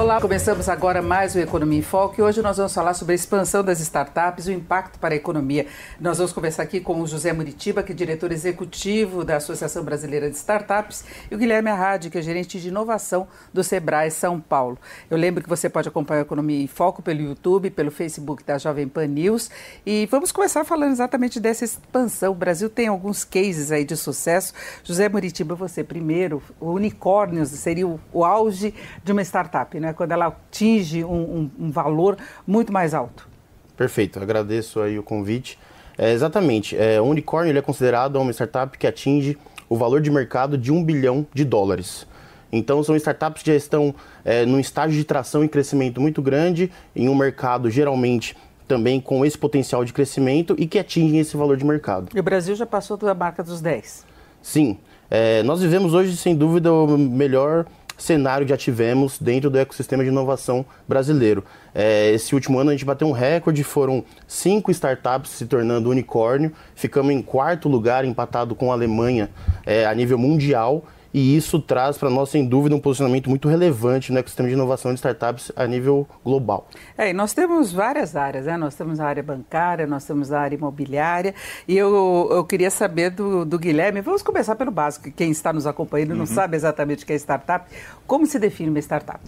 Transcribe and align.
Olá, 0.00 0.18
começamos 0.18 0.66
agora 0.66 1.02
mais 1.02 1.34
o 1.34 1.38
Economia 1.38 1.78
em 1.78 1.82
Foco 1.82 2.14
e 2.18 2.22
hoje 2.22 2.40
nós 2.40 2.56
vamos 2.56 2.72
falar 2.72 2.94
sobre 2.94 3.12
a 3.12 3.14
expansão 3.14 3.62
das 3.62 3.80
startups 3.80 4.48
e 4.48 4.50
o 4.50 4.54
impacto 4.54 4.98
para 4.98 5.12
a 5.12 5.16
economia. 5.16 5.66
Nós 6.00 6.16
vamos 6.16 6.32
conversar 6.32 6.62
aqui 6.62 6.80
com 6.80 7.02
o 7.02 7.06
José 7.06 7.34
Muritiba, 7.34 7.82
que 7.82 7.92
é 7.92 7.94
diretor 7.94 8.32
executivo 8.32 9.26
da 9.26 9.36
Associação 9.36 9.84
Brasileira 9.84 10.30
de 10.30 10.36
Startups, 10.36 11.04
e 11.30 11.34
o 11.34 11.38
Guilherme 11.38 11.68
Arradi, 11.68 12.08
que 12.08 12.16
é 12.16 12.22
gerente 12.22 12.58
de 12.58 12.68
inovação 12.68 13.28
do 13.52 13.62
Sebrae 13.62 14.10
São 14.10 14.40
Paulo. 14.40 14.78
Eu 15.10 15.18
lembro 15.18 15.42
que 15.42 15.48
você 15.50 15.68
pode 15.68 15.88
acompanhar 15.88 16.20
a 16.20 16.22
Economia 16.22 16.64
em 16.64 16.66
Foco 16.66 17.02
pelo 17.02 17.20
YouTube, 17.20 17.68
pelo 17.68 17.90
Facebook 17.90 18.42
da 18.42 18.56
Jovem 18.56 18.88
Pan 18.88 19.06
News 19.06 19.50
e 19.84 20.06
vamos 20.06 20.32
começar 20.32 20.64
falando 20.64 20.92
exatamente 20.92 21.38
dessa 21.38 21.62
expansão. 21.62 22.32
O 22.32 22.34
Brasil 22.34 22.70
tem 22.70 22.88
alguns 22.88 23.22
cases 23.22 23.70
aí 23.70 23.84
de 23.84 23.98
sucesso. 23.98 24.54
José 24.82 25.10
Muritiba, 25.10 25.54
você 25.54 25.84
primeiro, 25.84 26.42
o 26.58 26.70
unicórnios 26.70 27.50
seria 27.50 27.86
o, 27.86 28.00
o 28.14 28.24
auge 28.24 28.72
de 29.04 29.12
uma 29.12 29.20
startup, 29.20 29.78
né? 29.78 29.89
Quando 29.92 30.12
ela 30.12 30.26
atinge 30.26 31.04
um, 31.04 31.10
um, 31.58 31.66
um 31.66 31.70
valor 31.70 32.16
muito 32.46 32.72
mais 32.72 32.94
alto. 32.94 33.28
Perfeito, 33.76 34.20
agradeço 34.20 34.80
aí 34.80 34.98
o 34.98 35.02
convite. 35.02 35.58
É, 35.96 36.12
exatamente, 36.12 36.76
é, 36.76 37.00
o 37.00 37.04
unicórnio 37.04 37.56
é 37.56 37.62
considerado 37.62 38.16
uma 38.16 38.32
startup 38.32 38.76
que 38.76 38.86
atinge 38.86 39.36
o 39.68 39.76
valor 39.76 40.00
de 40.00 40.10
mercado 40.10 40.56
de 40.58 40.72
um 40.72 40.82
bilhão 40.82 41.26
de 41.32 41.44
dólares. 41.44 42.06
Então 42.52 42.82
são 42.82 42.96
startups 42.96 43.42
que 43.42 43.50
já 43.50 43.56
estão 43.56 43.94
é, 44.24 44.44
num 44.44 44.58
estágio 44.58 44.96
de 44.96 45.04
tração 45.04 45.44
e 45.44 45.48
crescimento 45.48 46.00
muito 46.00 46.20
grande, 46.20 46.70
em 46.94 47.08
um 47.08 47.14
mercado 47.14 47.70
geralmente 47.70 48.36
também 48.66 49.00
com 49.00 49.24
esse 49.24 49.36
potencial 49.36 49.84
de 49.84 49.92
crescimento 49.92 50.54
e 50.58 50.66
que 50.66 50.78
atingem 50.78 51.18
esse 51.18 51.36
valor 51.36 51.56
de 51.56 51.64
mercado. 51.64 52.08
E 52.14 52.20
o 52.20 52.22
Brasil 52.22 52.54
já 52.54 52.66
passou 52.66 52.96
da 52.96 53.14
marca 53.14 53.42
dos 53.42 53.60
10? 53.60 54.06
Sim, 54.42 54.78
é, 55.10 55.42
nós 55.42 55.60
vivemos 55.60 55.92
hoje, 55.92 56.16
sem 56.16 56.36
dúvida, 56.36 56.72
o 56.72 56.96
melhor 56.96 57.66
cenário 58.02 58.46
já 58.46 58.56
tivemos 58.56 59.18
dentro 59.18 59.50
do 59.50 59.58
ecossistema 59.58 60.02
de 60.02 60.08
inovação 60.08 60.64
brasileiro. 60.88 61.44
É, 61.74 62.10
esse 62.10 62.34
último 62.34 62.58
ano 62.58 62.70
a 62.70 62.72
gente 62.72 62.84
bateu 62.84 63.06
um 63.06 63.12
recorde, 63.12 63.62
foram 63.62 64.04
cinco 64.26 64.70
startups 64.70 65.30
se 65.30 65.46
tornando 65.46 65.90
unicórnio, 65.90 66.52
ficamos 66.74 67.12
em 67.12 67.22
quarto 67.22 67.68
lugar, 67.68 68.04
empatado 68.04 68.54
com 68.54 68.70
a 68.70 68.74
Alemanha 68.74 69.30
é, 69.64 69.86
a 69.86 69.94
nível 69.94 70.18
mundial 70.18 70.84
e 71.12 71.36
isso 71.36 71.60
traz 71.60 71.98
para 71.98 72.08
nós, 72.08 72.28
sem 72.28 72.46
dúvida, 72.46 72.74
um 72.74 72.80
posicionamento 72.80 73.28
muito 73.28 73.48
relevante 73.48 74.12
no 74.12 74.18
ecossistema 74.18 74.48
de 74.48 74.54
inovação 74.54 74.92
de 74.92 74.98
startups 74.98 75.50
a 75.56 75.66
nível 75.66 76.06
global. 76.24 76.68
É, 76.96 77.10
e 77.10 77.12
nós 77.12 77.32
temos 77.32 77.72
várias 77.72 78.14
áreas, 78.14 78.46
né? 78.46 78.56
Nós 78.56 78.74
temos 78.74 79.00
a 79.00 79.06
área 79.06 79.22
bancária, 79.22 79.86
nós 79.86 80.04
temos 80.04 80.32
a 80.32 80.40
área 80.40 80.56
imobiliária, 80.56 81.34
e 81.66 81.76
eu, 81.76 82.28
eu 82.30 82.44
queria 82.44 82.70
saber 82.70 83.10
do, 83.10 83.44
do 83.44 83.58
Guilherme, 83.58 84.00
vamos 84.00 84.22
começar 84.22 84.54
pelo 84.54 84.70
básico, 84.70 85.10
quem 85.10 85.30
está 85.30 85.52
nos 85.52 85.66
acompanhando 85.66 86.10
não 86.10 86.20
uhum. 86.20 86.26
sabe 86.26 86.56
exatamente 86.56 87.04
o 87.04 87.06
que 87.06 87.12
é 87.12 87.16
startup, 87.16 87.68
como 88.06 88.26
se 88.26 88.38
define 88.38 88.70
uma 88.70 88.78
startup? 88.78 89.20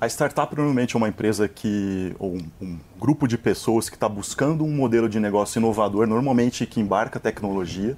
A 0.00 0.06
startup 0.06 0.56
normalmente 0.56 0.96
é 0.96 0.98
uma 0.98 1.08
empresa 1.08 1.46
que, 1.46 2.16
ou 2.18 2.32
um, 2.32 2.50
um 2.62 2.78
grupo 2.98 3.28
de 3.28 3.36
pessoas 3.36 3.90
que 3.90 3.96
está 3.96 4.08
buscando 4.08 4.64
um 4.64 4.74
modelo 4.74 5.10
de 5.10 5.20
negócio 5.20 5.58
inovador, 5.58 6.06
normalmente 6.06 6.64
que 6.64 6.80
embarca 6.80 7.20
tecnologia, 7.20 7.94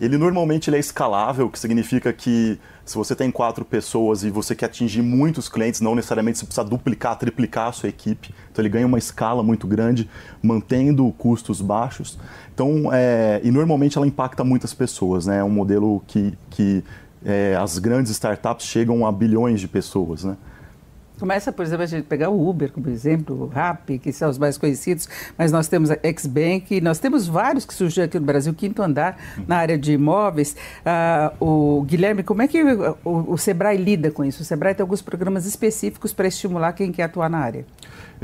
ele 0.00 0.18
normalmente 0.18 0.68
ele 0.68 0.76
é 0.76 0.80
escalável, 0.80 1.48
que 1.48 1.58
significa 1.58 2.12
que 2.12 2.58
se 2.84 2.96
você 2.96 3.14
tem 3.14 3.30
quatro 3.30 3.64
pessoas 3.64 4.24
e 4.24 4.30
você 4.30 4.54
quer 4.54 4.66
atingir 4.66 5.00
muitos 5.00 5.48
clientes, 5.48 5.80
não 5.80 5.94
necessariamente 5.94 6.38
você 6.38 6.44
precisa 6.44 6.66
duplicar, 6.66 7.16
triplicar 7.18 7.68
a 7.68 7.72
sua 7.72 7.88
equipe. 7.88 8.34
Então 8.50 8.62
ele 8.62 8.68
ganha 8.68 8.86
uma 8.86 8.98
escala 8.98 9.42
muito 9.42 9.66
grande, 9.66 10.08
mantendo 10.42 11.10
custos 11.16 11.60
baixos. 11.60 12.18
Então, 12.52 12.90
é, 12.92 13.40
e 13.42 13.50
normalmente 13.50 13.96
ela 13.96 14.06
impacta 14.06 14.44
muitas 14.44 14.74
pessoas, 14.74 15.26
né? 15.26 15.38
É 15.38 15.44
um 15.44 15.50
modelo 15.50 16.02
que, 16.06 16.36
que 16.50 16.84
é, 17.24 17.56
as 17.56 17.78
grandes 17.78 18.12
startups 18.12 18.66
chegam 18.66 19.06
a 19.06 19.12
bilhões 19.12 19.60
de 19.60 19.68
pessoas, 19.68 20.24
né? 20.24 20.36
Começa, 21.18 21.52
por 21.52 21.64
exemplo, 21.64 21.84
a 21.84 21.86
gente 21.86 22.04
pegar 22.06 22.28
o 22.28 22.48
Uber 22.48 22.72
como 22.72 22.88
exemplo, 22.88 23.44
o 23.44 23.46
Rappi, 23.46 24.00
que 24.00 24.12
são 24.12 24.28
os 24.28 24.36
mais 24.36 24.58
conhecidos, 24.58 25.08
mas 25.38 25.52
nós 25.52 25.68
temos 25.68 25.90
a 25.90 25.94
Xbank, 25.94 26.80
nós 26.80 26.98
temos 26.98 27.28
vários 27.28 27.64
que 27.64 27.72
surgiram 27.72 28.06
aqui 28.06 28.18
no 28.18 28.26
Brasil, 28.26 28.52
quinto 28.52 28.82
andar 28.82 29.16
na 29.46 29.56
área 29.56 29.78
de 29.78 29.92
imóveis. 29.92 30.56
Ah, 30.84 31.32
o 31.38 31.82
Guilherme, 31.86 32.24
como 32.24 32.42
é 32.42 32.48
que 32.48 32.60
o, 32.62 33.32
o, 33.32 33.38
Sebrae 33.38 33.76
lida 33.76 34.10
com 34.10 34.24
isso? 34.24 34.42
O 34.42 34.44
Sebrae 34.44 34.74
tem 34.74 34.82
alguns 34.82 35.02
programas 35.02 35.46
específicos 35.46 36.12
para 36.12 36.26
estimular 36.26 36.72
quem 36.72 36.90
quer 36.90 37.04
atuar 37.04 37.30
na 37.30 37.38
área. 37.38 37.64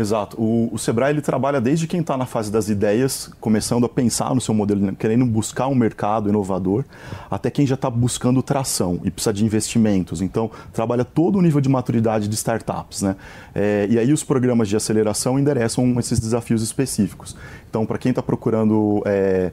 Exato. 0.00 0.41
O, 0.41 0.71
o 0.72 0.78
Sebrae 0.78 1.12
ele 1.12 1.21
trabalha 1.21 1.61
desde 1.61 1.87
quem 1.87 2.00
está 2.00 2.16
na 2.16 2.25
fase 2.25 2.50
das 2.50 2.71
ideias, 2.71 3.31
começando 3.38 3.84
a 3.84 3.88
pensar 3.88 4.34
no 4.34 4.41
seu 4.41 4.55
modelo, 4.55 4.97
querendo 4.97 5.27
buscar 5.27 5.66
um 5.66 5.75
mercado 5.75 6.31
inovador, 6.31 6.87
até 7.31 7.50
quem 7.50 7.66
já 7.66 7.75
está 7.75 7.91
buscando 7.91 8.43
tração 8.43 8.99
e 9.05 9.10
precisa 9.10 9.31
de 9.34 9.44
investimentos. 9.44 10.22
Então, 10.22 10.50
trabalha 10.72 11.05
todo 11.05 11.39
o 11.39 11.43
nível 11.43 11.60
de 11.60 11.69
maturidade 11.69 12.28
de 12.28 12.34
startups. 12.34 13.03
Né? 13.03 13.15
É, 13.55 13.87
e 13.91 13.99
aí 13.99 14.10
os 14.10 14.25
programas 14.25 14.71
de 14.71 14.77
aceleração 14.77 15.39
endereçam 15.39 16.00
esses 16.00 16.19
desafios 16.19 16.62
específicos. 16.62 17.37
Então, 17.69 17.84
para 17.84 17.99
quem 17.99 18.09
está 18.09 18.22
procurando... 18.22 19.03
É, 19.05 19.53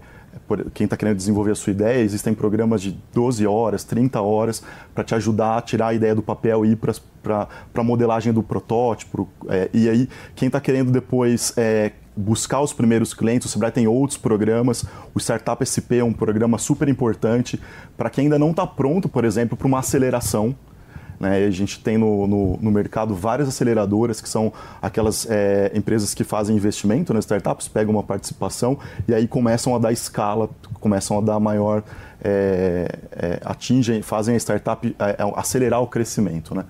quem 0.74 0.86
está 0.86 0.96
querendo 0.96 1.18
desenvolver 1.18 1.52
a 1.52 1.56
sua 1.56 1.72
ideia, 1.72 2.02
existem 2.02 2.34
programas 2.34 2.81
de 2.81 2.98
12 3.14 3.46
horas, 3.46 3.84
30 3.84 4.22
horas, 4.22 4.64
para 4.94 5.03
te 5.03 5.16
ajudar 5.16 5.58
a 5.58 5.62
tirar 5.62 5.88
a 5.88 5.94
ideia 5.94 6.16
do 6.16 6.22
papel 6.22 6.66
e 6.66 6.72
ir 6.72 6.75
para 6.75 7.48
a 7.75 7.84
modelagem 7.84 8.34
do 8.34 8.44
protótipo. 8.44 9.28
É, 9.50 9.70
e 9.74 9.90
aí, 9.90 10.09
quem 10.36 10.48
está 10.48 10.59
querendo 10.59 10.92
depois 10.92 11.53
é, 11.58 11.92
buscar 12.16 12.62
os 12.62 12.74
primeiros 12.74 13.14
clientes, 13.14 13.48
o 13.48 13.50
Sebrae 13.50 13.72
tem 13.72 13.88
outros 13.88 14.18
programas, 14.18 14.84
o 15.14 15.20
Startup 15.20 15.64
SP 15.64 16.00
é 16.00 16.03
um 16.03 16.14
programa 16.14 16.58
super 16.58 16.90
importante 16.90 17.62
para 17.96 18.09
quem 18.09 18.25
ainda 18.25 18.40
não 18.40 18.52
está 18.52 18.66
pronto, 18.66 19.08
por 19.08 19.24
exemplo, 19.24 19.56
para 19.56 19.68
uma 19.68 19.80
aceleração. 19.80 20.56
Né? 21.20 21.46
A 21.46 21.52
gente 21.52 21.80
tem 21.80 21.98
no, 21.98 22.28
no, 22.28 22.58
no, 22.58 22.72
mercado 22.72 23.16
várias 23.16 23.48
aceleradoras, 23.48 24.22
que 24.22 24.30
são 24.30 24.54
aquelas 24.82 25.28
é, 25.30 25.72
empresas 25.74 26.14
que 26.14 26.24
fazem 26.24 26.56
investimento 26.56 27.14
nas 27.14 27.26
startups, 27.26 27.68
pegam 27.68 27.94
uma 27.96 28.04
participação 28.04 28.78
e 29.08 29.14
aí 29.14 29.28
começam 29.28 29.76
a 29.76 29.80
dar 29.80 29.92
escala, 29.92 30.50
começam 30.80 31.18
a 31.18 31.22
dar 31.22 31.40
maior. 31.40 31.84
É, 32.20 32.88
é, 33.12 33.40
atingem, 33.46 34.02
fazem 34.02 34.34
a 34.34 34.40
startup 34.40 34.96
é, 34.98 35.10
é, 35.12 35.16
acelerar 35.36 35.82
o 35.82 35.88
crescimento. 35.88 36.56
Né? 36.56 36.66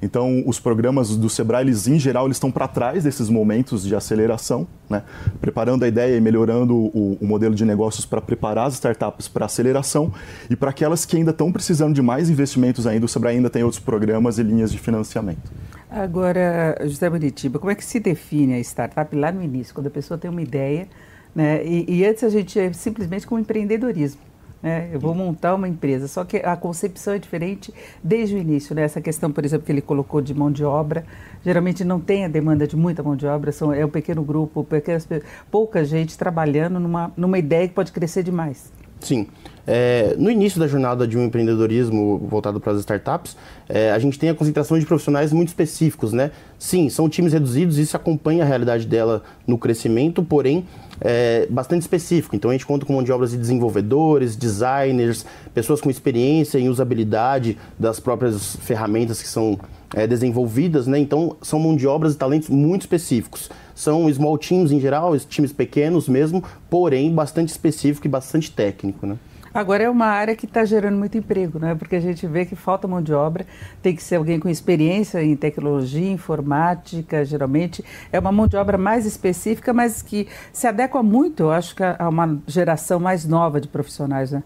Então, 0.00 0.42
os 0.46 0.60
programas 0.60 1.16
do 1.16 1.28
Sebrae, 1.28 1.64
eles, 1.64 1.88
em 1.88 1.98
geral, 1.98 2.26
eles 2.26 2.36
estão 2.36 2.50
para 2.50 2.68
trás 2.68 3.04
desses 3.04 3.28
momentos 3.28 3.82
de 3.84 3.94
aceleração, 3.94 4.66
né? 4.88 5.02
preparando 5.40 5.84
a 5.84 5.88
ideia 5.88 6.16
e 6.16 6.20
melhorando 6.20 6.76
o, 6.76 7.18
o 7.20 7.26
modelo 7.26 7.54
de 7.54 7.64
negócios 7.64 8.06
para 8.06 8.20
preparar 8.20 8.66
as 8.66 8.74
startups 8.74 9.28
para 9.28 9.46
aceleração 9.46 10.12
e 10.48 10.54
para 10.54 10.70
aquelas 10.70 11.04
que 11.04 11.16
ainda 11.16 11.30
estão 11.32 11.50
precisando 11.50 11.94
de 11.94 12.02
mais 12.02 12.30
investimentos 12.30 12.86
ainda, 12.86 13.06
o 13.06 13.08
Sebrae 13.08 13.36
ainda 13.36 13.50
tem 13.50 13.62
outros 13.62 13.82
programas 13.82 14.38
e 14.38 14.42
linhas 14.42 14.70
de 14.70 14.78
financiamento. 14.78 15.50
Agora, 15.90 16.76
José 16.82 17.08
Bonitiba, 17.10 17.58
como 17.58 17.70
é 17.70 17.74
que 17.74 17.84
se 17.84 17.98
define 17.98 18.54
a 18.54 18.60
startup 18.60 19.14
lá 19.16 19.32
no 19.32 19.42
início, 19.42 19.74
quando 19.74 19.88
a 19.88 19.90
pessoa 19.90 20.16
tem 20.16 20.30
uma 20.30 20.42
ideia, 20.42 20.86
né? 21.34 21.64
e, 21.64 21.84
e 21.88 22.06
antes 22.06 22.22
a 22.22 22.28
gente 22.28 22.58
é 22.58 22.72
simplesmente 22.72 23.26
com 23.26 23.38
empreendedorismo. 23.38 24.27
Né? 24.62 24.90
Eu 24.92 24.98
vou 24.98 25.14
montar 25.14 25.54
uma 25.54 25.68
empresa. 25.68 26.08
Só 26.08 26.24
que 26.24 26.38
a 26.38 26.56
concepção 26.56 27.14
é 27.14 27.18
diferente 27.18 27.72
desde 28.02 28.34
o 28.34 28.38
início. 28.38 28.74
Né? 28.74 28.82
Essa 28.82 29.00
questão, 29.00 29.30
por 29.30 29.44
exemplo, 29.44 29.66
que 29.66 29.72
ele 29.72 29.80
colocou 29.80 30.20
de 30.20 30.34
mão 30.34 30.50
de 30.50 30.64
obra, 30.64 31.04
geralmente 31.44 31.84
não 31.84 32.00
tem 32.00 32.24
a 32.24 32.28
demanda 32.28 32.66
de 32.66 32.76
muita 32.76 33.02
mão 33.02 33.16
de 33.16 33.26
obra, 33.26 33.52
são, 33.52 33.72
é 33.72 33.84
um 33.84 33.90
pequeno 33.90 34.22
grupo, 34.22 34.64
pequenas, 34.64 35.08
pouca 35.50 35.84
gente 35.84 36.18
trabalhando 36.18 36.80
numa, 36.80 37.12
numa 37.16 37.38
ideia 37.38 37.68
que 37.68 37.74
pode 37.74 37.92
crescer 37.92 38.22
demais. 38.22 38.72
Sim. 39.00 39.28
É, 39.70 40.14
no 40.16 40.30
início 40.30 40.58
da 40.58 40.66
jornada 40.66 41.06
de 41.06 41.18
um 41.18 41.26
empreendedorismo 41.26 42.16
voltado 42.26 42.58
para 42.58 42.72
as 42.72 42.78
startups, 42.78 43.36
é, 43.68 43.90
a 43.90 43.98
gente 43.98 44.18
tem 44.18 44.30
a 44.30 44.34
concentração 44.34 44.78
de 44.78 44.86
profissionais 44.86 45.30
muito 45.30 45.48
específicos, 45.48 46.10
né? 46.10 46.30
Sim, 46.58 46.88
são 46.88 47.06
times 47.06 47.34
reduzidos, 47.34 47.76
isso 47.76 47.94
acompanha 47.94 48.44
a 48.44 48.46
realidade 48.46 48.86
dela 48.86 49.22
no 49.46 49.58
crescimento, 49.58 50.22
porém 50.22 50.64
é, 51.02 51.46
bastante 51.50 51.82
específico. 51.82 52.34
Então 52.34 52.50
a 52.50 52.54
gente 52.54 52.64
conta 52.64 52.86
com 52.86 52.94
mão 52.94 53.02
de 53.02 53.12
obras 53.12 53.32
de 53.32 53.36
desenvolvedores, 53.36 54.36
designers, 54.36 55.26
pessoas 55.52 55.82
com 55.82 55.90
experiência 55.90 56.58
em 56.58 56.70
usabilidade 56.70 57.58
das 57.78 58.00
próprias 58.00 58.56
ferramentas 58.56 59.20
que 59.20 59.28
são 59.28 59.60
é, 59.94 60.06
desenvolvidas, 60.06 60.86
né? 60.86 60.98
Então 60.98 61.36
são 61.42 61.60
mão 61.60 61.76
de 61.76 61.86
obras 61.86 62.14
e 62.14 62.16
talentos 62.16 62.48
muito 62.48 62.82
específicos. 62.82 63.50
São 63.74 64.10
small 64.14 64.38
teams 64.38 64.72
em 64.72 64.80
geral, 64.80 65.14
times 65.18 65.52
pequenos 65.52 66.08
mesmo, 66.08 66.42
porém 66.70 67.14
bastante 67.14 67.50
específico 67.50 68.06
e 68.06 68.10
bastante 68.10 68.50
técnico, 68.50 69.06
né? 69.06 69.18
Agora 69.58 69.82
é 69.82 69.90
uma 69.90 70.06
área 70.06 70.36
que 70.36 70.46
está 70.46 70.64
gerando 70.64 70.96
muito 70.96 71.18
emprego, 71.18 71.58
né? 71.58 71.74
porque 71.74 71.96
a 71.96 72.00
gente 72.00 72.24
vê 72.28 72.46
que 72.46 72.54
falta 72.54 72.86
mão 72.86 73.02
de 73.02 73.12
obra, 73.12 73.44
tem 73.82 73.92
que 73.92 74.00
ser 74.00 74.14
alguém 74.14 74.38
com 74.38 74.48
experiência 74.48 75.20
em 75.20 75.34
tecnologia, 75.34 76.12
informática, 76.12 77.24
geralmente. 77.24 77.84
É 78.12 78.20
uma 78.20 78.30
mão 78.30 78.46
de 78.46 78.56
obra 78.56 78.78
mais 78.78 79.04
específica, 79.04 79.72
mas 79.72 80.00
que 80.00 80.28
se 80.52 80.68
adequa 80.68 81.02
muito, 81.02 81.42
eu 81.42 81.50
acho, 81.50 81.74
a 81.98 82.08
uma 82.08 82.38
geração 82.46 83.00
mais 83.00 83.24
nova 83.24 83.60
de 83.60 83.66
profissionais. 83.66 84.30
Né? 84.30 84.44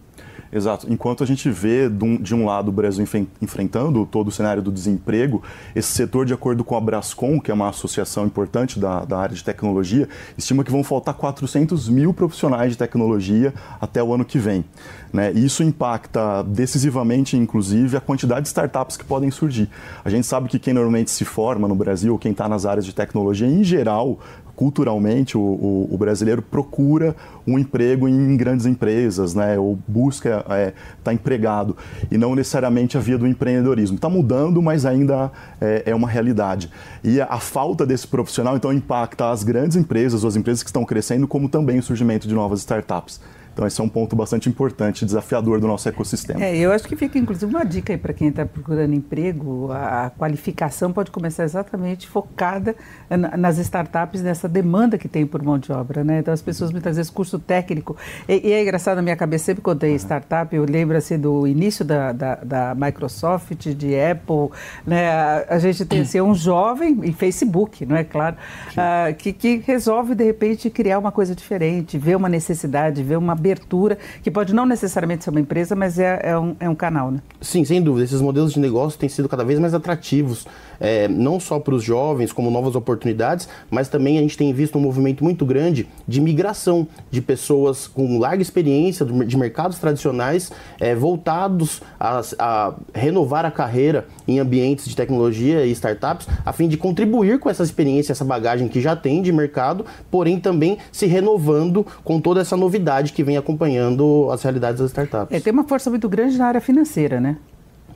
Exato. 0.52 0.87
Enquanto 0.93 1.25
a 1.25 1.26
gente 1.26 1.49
vê, 1.50 1.88
de 2.20 2.34
um 2.34 2.44
lado, 2.44 2.69
o 2.69 2.72
Brasil 2.72 3.02
enfrentando 3.40 4.04
todo 4.04 4.28
o 4.28 4.31
cenário 4.31 4.62
do 4.62 4.70
desemprego, 4.70 5.43
esse 5.75 5.90
setor, 5.90 6.26
de 6.26 6.34
acordo 6.34 6.62
com 6.62 6.76
a 6.76 6.81
Brascom, 6.81 7.40
que 7.40 7.50
é 7.50 7.54
uma 7.54 7.70
associação 7.70 8.26
importante 8.26 8.78
da, 8.78 9.02
da 9.06 9.19
área 9.19 9.34
de 9.34 9.43
tecnologia, 9.43 10.06
estima 10.37 10.62
que 10.62 10.70
vão 10.70 10.84
faltar 10.84 11.14
400 11.14 11.88
mil 11.88 12.12
profissionais 12.12 12.72
de 12.72 12.78
tecnologia 12.78 13.54
até 13.81 14.02
o 14.02 14.12
ano 14.12 14.26
que 14.26 14.38
vem. 14.38 14.62
Né? 15.10 15.32
Isso 15.32 15.62
impacta 15.62 16.43
decisivamente, 16.43 17.34
inclusive, 17.34 17.96
a 17.96 18.00
quantidade 18.00 18.43
de 18.43 18.48
startups 18.48 18.98
que 18.98 19.05
podem 19.05 19.31
surgir. 19.31 19.70
A 20.05 20.10
gente 20.10 20.26
sabe 20.26 20.48
que 20.48 20.58
quem 20.58 20.75
normalmente 20.75 21.10
se 21.10 21.25
forma 21.25 21.66
no 21.66 21.75
Brasil, 21.75 22.19
quem 22.19 22.32
está 22.32 22.46
nas 22.46 22.66
áreas 22.66 22.84
de 22.84 22.94
tecnologia, 22.94 23.46
em 23.46 23.64
geral, 23.64 24.19
culturalmente 24.62 25.36
o, 25.36 25.40
o, 25.40 25.88
o, 25.90 25.98
brasileiro 25.98 26.40
procura 26.40 27.16
um 27.44 27.58
emprego 27.58 28.08
em 28.08 28.36
grandes 28.36 28.64
empresas, 28.64 29.34
né? 29.34 29.58
Ou 29.58 29.76
busca 29.88 30.38
estar 30.38 30.56
é, 30.56 30.72
tá 31.02 31.12
empregado 31.12 31.76
e 32.12 32.16
não 32.16 32.32
necessariamente 32.36 32.96
a 32.96 33.00
via 33.00 33.18
do 33.18 33.26
empreendedorismo. 33.26 33.96
Está 33.96 34.08
mudando, 34.08 34.62
mas 34.62 34.86
ainda 34.86 35.32
é, 35.60 35.82
é, 35.86 35.94
uma 35.96 36.08
realidade. 36.08 36.70
E 37.02 37.20
a, 37.20 37.24
a, 37.24 37.40
falta 37.40 37.84
desse 37.84 38.06
profissional 38.06 38.56
então 38.56 38.72
impacta 38.72 39.32
as 39.32 39.42
grandes 39.42 39.76
empresas, 39.76 40.24
as 40.24 40.36
empresas 40.36 40.62
que 40.62 40.68
estão 40.68 40.84
crescendo, 40.84 41.26
como 41.26 41.48
também 41.48 41.80
o 41.80 41.82
surgimento 41.82 42.28
de 42.28 42.34
novas 42.34 42.60
startups. 42.60 43.20
Então, 43.52 43.66
esse 43.66 43.81
é 43.81 43.84
um 43.84 43.88
ponto 43.88 44.16
bastante 44.16 44.49
importante, 44.49 45.04
desafiador 45.04 45.60
do 45.60 45.66
nosso 45.66 45.88
ecossistema. 45.88 46.43
É, 46.43 46.56
eu 46.56 46.72
acho 46.72 46.88
que 46.88 46.96
fica, 46.96 47.19
inclusive, 47.19 47.54
uma 47.54 47.64
dica 47.64 47.93
aí 47.93 47.99
para 47.99 48.12
quem 48.14 48.28
está 48.28 48.46
procurando 48.46 48.94
emprego. 48.94 49.70
A, 49.70 50.06
a, 50.06 50.10
qualificação 50.10 50.93
pode 50.93 51.10
começar 51.10 51.44
exatamente 51.44 52.08
focada 52.08 52.75
nas 53.10 53.58
startups, 53.58 54.22
nessa 54.22 54.49
demanda 54.49 54.96
que 54.96 55.08
tem 55.08 55.26
por 55.26 55.43
mão 55.43 55.58
de 55.58 55.70
obra. 55.70 56.02
Né? 56.02 56.20
Então, 56.20 56.32
as 56.32 56.40
pessoas, 56.40 56.72
muitas 56.72 56.96
vezes, 56.96 57.10
curso 57.10 57.38
técnico. 57.38 57.96
E, 58.26 58.49
e 58.49 58.52
é 58.52 58.62
engraçado, 58.62 58.96
na 58.96 59.02
minha 59.02 59.16
cabeça, 59.16 59.44
sempre 59.46 59.62
quando 59.62 59.81
tem 59.81 59.94
startup, 59.96 60.55
eu 60.55 60.64
lembro 60.64 60.96
assim, 60.96 61.19
do 61.19 61.46
início 61.46 61.84
da, 61.84 62.12
da, 62.12 62.34
da 62.37 62.75
Microsoft, 62.75 63.66
de 63.69 63.94
Apple. 64.00 64.50
Né? 64.87 65.10
A, 65.10 65.46
a 65.50 65.58
gente 65.58 65.84
tem 65.84 66.00
assim, 66.00 66.20
um 66.22 66.34
jovem, 66.34 67.00
em 67.05 67.12
Facebook, 67.12 67.84
não 67.84 67.96
é 67.96 68.05
claro, 68.05 68.37
uh, 68.70 69.14
que, 69.14 69.32
que 69.32 69.62
resolve, 69.66 70.14
de 70.14 70.25
repente, 70.25 70.70
criar 70.70 70.98
uma 70.98 71.12
coisa 71.12 71.34
diferente, 71.34 71.98
ver 71.98 72.16
uma 72.16 72.28
necessidade, 72.28 73.02
ver 73.02 73.19
uma 73.19 73.34
abertura, 73.42 73.98
que 74.22 74.30
pode 74.30 74.54
não 74.54 74.64
necessariamente 74.64 75.24
ser 75.24 75.30
uma 75.30 75.40
empresa, 75.40 75.74
mas 75.74 75.98
é, 75.98 76.20
é, 76.22 76.38
um, 76.38 76.54
é 76.60 76.68
um 76.68 76.74
canal, 76.74 77.10
né? 77.10 77.18
Sim, 77.40 77.64
sem 77.64 77.82
dúvida. 77.82 78.04
Esses 78.04 78.20
modelos 78.20 78.52
de 78.52 78.60
negócio 78.60 78.98
têm 78.98 79.08
sido 79.08 79.28
cada 79.28 79.44
vez 79.44 79.58
mais 79.58 79.74
atrativos, 79.74 80.46
é, 80.78 81.08
não 81.08 81.40
só 81.40 81.58
para 81.58 81.74
os 81.74 81.82
jovens, 81.82 82.32
como 82.32 82.50
novas 82.50 82.76
oportunidades, 82.76 83.48
mas 83.70 83.88
também 83.88 84.18
a 84.18 84.20
gente 84.20 84.38
tem 84.38 84.52
visto 84.52 84.78
um 84.78 84.80
movimento 84.80 85.24
muito 85.24 85.44
grande 85.44 85.88
de 86.06 86.20
migração 86.20 86.86
de 87.10 87.20
pessoas 87.20 87.88
com 87.88 88.18
larga 88.18 88.42
experiência 88.42 89.04
de 89.04 89.36
mercados 89.36 89.78
tradicionais 89.78 90.52
é, 90.78 90.94
voltados 90.94 91.82
a, 91.98 92.20
a 92.38 92.74
renovar 92.94 93.44
a 93.44 93.50
carreira 93.50 94.06
em 94.26 94.38
ambientes 94.38 94.86
de 94.86 94.94
tecnologia 94.94 95.64
e 95.66 95.72
startups, 95.72 96.28
a 96.44 96.52
fim 96.52 96.68
de 96.68 96.76
contribuir 96.76 97.38
com 97.38 97.50
essa 97.50 97.62
experiência, 97.62 98.12
essa 98.12 98.24
bagagem 98.24 98.68
que 98.68 98.80
já 98.80 98.94
tem 98.94 99.20
de 99.22 99.32
mercado, 99.32 99.84
porém 100.10 100.38
também 100.38 100.78
se 100.90 101.06
renovando 101.06 101.86
com 102.04 102.20
toda 102.20 102.40
essa 102.40 102.56
novidade 102.56 103.12
que 103.12 103.24
vem 103.24 103.31
vem 103.32 103.37
acompanhando 103.37 104.29
as 104.31 104.43
realidades 104.43 104.81
das 104.81 104.90
startups. 104.90 105.34
É, 105.34 105.40
tem 105.40 105.52
uma 105.52 105.64
força 105.64 105.88
muito 105.88 106.08
grande 106.08 106.37
na 106.37 106.46
área 106.46 106.61
financeira, 106.61 107.20
né? 107.20 107.38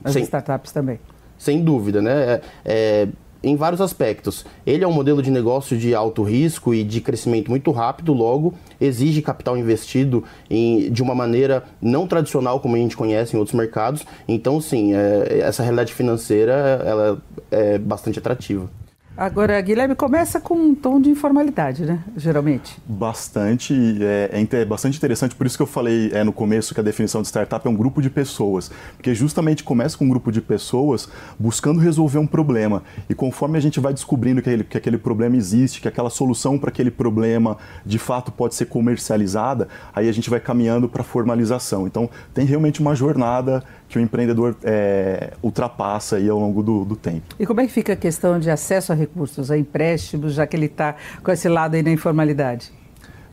As 0.03 0.13
Sem, 0.13 0.23
startups 0.23 0.71
também. 0.71 0.99
Sem 1.37 1.63
dúvida, 1.63 2.01
né? 2.01 2.11
É, 2.33 2.41
é, 2.65 3.07
em 3.43 3.55
vários 3.55 3.79
aspectos. 3.79 4.45
Ele 4.65 4.83
é 4.83 4.87
um 4.87 4.91
modelo 4.91 5.21
de 5.21 5.29
negócio 5.29 5.77
de 5.77 5.93
alto 5.93 6.23
risco 6.23 6.73
e 6.73 6.83
de 6.83 6.99
crescimento 7.01 7.49
muito 7.49 7.71
rápido, 7.71 8.13
logo 8.13 8.53
exige 8.81 9.21
capital 9.21 9.57
investido 9.57 10.23
em, 10.49 10.91
de 10.91 11.01
uma 11.01 11.15
maneira 11.15 11.63
não 11.81 12.07
tradicional 12.07 12.59
como 12.59 12.75
a 12.75 12.79
gente 12.79 12.97
conhece 12.97 13.35
em 13.35 13.39
outros 13.39 13.55
mercados. 13.55 14.05
Então, 14.27 14.59
sim, 14.59 14.93
é, 14.93 15.39
essa 15.39 15.61
realidade 15.61 15.93
financeira 15.93 16.53
ela 16.85 17.21
é 17.51 17.77
bastante 17.77 18.19
atrativa. 18.19 18.69
Agora, 19.17 19.59
Guilherme, 19.59 19.95
começa 19.95 20.39
com 20.39 20.53
um 20.53 20.75
tom 20.75 21.01
de 21.01 21.09
informalidade, 21.09 21.83
né? 21.83 22.03
Geralmente. 22.15 22.77
Bastante, 22.85 23.73
é, 23.99 24.45
é, 24.51 24.63
bastante 24.63 24.95
interessante, 24.95 25.33
por 25.33 25.47
isso 25.47 25.57
que 25.57 25.63
eu 25.63 25.67
falei 25.67 26.11
é, 26.13 26.23
no 26.23 26.31
começo 26.31 26.71
que 26.71 26.79
a 26.79 26.83
definição 26.83 27.23
de 27.23 27.27
startup 27.27 27.65
é 27.65 27.69
um 27.69 27.75
grupo 27.75 27.99
de 27.99 28.11
pessoas. 28.11 28.69
Porque 28.95 29.15
justamente 29.15 29.63
começa 29.63 29.97
com 29.97 30.05
um 30.05 30.09
grupo 30.09 30.31
de 30.31 30.39
pessoas 30.39 31.09
buscando 31.39 31.79
resolver 31.79 32.19
um 32.19 32.27
problema. 32.27 32.83
E 33.09 33.15
conforme 33.15 33.57
a 33.57 33.61
gente 33.61 33.79
vai 33.79 33.91
descobrindo 33.91 34.39
que 34.39 34.49
aquele, 34.49 34.63
que 34.63 34.77
aquele 34.77 34.99
problema 34.99 35.35
existe, 35.35 35.81
que 35.81 35.87
aquela 35.87 36.11
solução 36.11 36.59
para 36.59 36.69
aquele 36.69 36.91
problema 36.91 37.57
de 37.83 37.97
fato 37.97 38.31
pode 38.31 38.53
ser 38.53 38.65
comercializada, 38.65 39.67
aí 39.95 40.07
a 40.07 40.11
gente 40.11 40.29
vai 40.29 40.39
caminhando 40.39 40.87
para 40.87 41.01
a 41.01 41.03
formalização. 41.03 41.87
Então, 41.87 42.07
tem 42.35 42.45
realmente 42.45 42.79
uma 42.81 42.93
jornada 42.93 43.63
que 43.87 43.97
o 43.97 44.01
empreendedor 44.01 44.55
é, 44.63 45.33
ultrapassa 45.41 46.17
aí 46.17 46.29
ao 46.29 46.37
longo 46.37 46.61
do, 46.61 46.83
do, 46.83 46.95
tempo. 46.95 47.35
E 47.39 47.45
como 47.45 47.61
é 47.61 47.67
que 47.67 47.71
fica 47.71 47.93
a 47.93 47.95
questão 47.95 48.39
de 48.39 48.49
acesso 48.49 48.91
a 48.91 48.95
recursos, 48.95 49.49
a 49.49 49.57
empréstimos, 49.57 50.33
já 50.33 50.45
que 50.45 50.55
ele 50.55 50.65
está 50.65 50.95
com 51.23 51.31
esse 51.31 51.47
lado 51.47 51.75
aí 51.75 51.83
da 51.83 51.91
informalidade? 51.91 52.71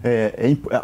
É, 0.07 0.35
é, 0.37 0.77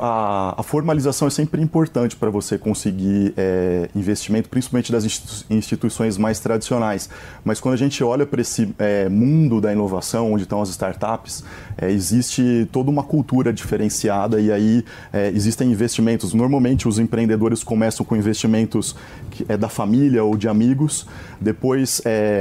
a, 0.00 0.54
a, 0.56 0.62
formalização 0.62 1.26
é 1.26 1.30
sempre 1.32 1.60
importante 1.60 2.14
para 2.14 2.30
você 2.30 2.56
conseguir 2.56 3.34
é, 3.36 3.90
investimento, 3.92 4.48
principalmente 4.48 4.92
das 4.92 5.04
instituições 5.50 6.16
mais 6.16 6.38
tradicionais. 6.38 7.10
Mas 7.44 7.58
quando 7.58 7.74
a 7.74 7.76
gente 7.76 8.04
olha 8.04 8.24
para 8.24 8.40
esse 8.40 8.72
é, 8.78 9.08
mundo 9.08 9.60
da 9.60 9.72
inovação, 9.72 10.32
onde 10.32 10.44
estão 10.44 10.62
as 10.62 10.68
startups, 10.68 11.42
é, 11.76 11.90
existe 11.90 12.68
toda 12.70 12.88
uma 12.88 13.02
cultura 13.02 13.52
diferenciada 13.52 14.40
e 14.40 14.52
aí 14.52 14.84
é, 15.12 15.26
existem 15.30 15.72
investimentos. 15.72 16.32
Normalmente 16.32 16.86
os 16.86 17.00
empreendedores 17.00 17.64
começam 17.64 18.06
com 18.06 18.14
investimentos 18.14 18.94
que 19.28 19.44
é 19.48 19.56
da 19.56 19.68
família 19.68 20.22
ou 20.22 20.36
de 20.36 20.48
amigos. 20.48 21.04
Depois, 21.40 22.00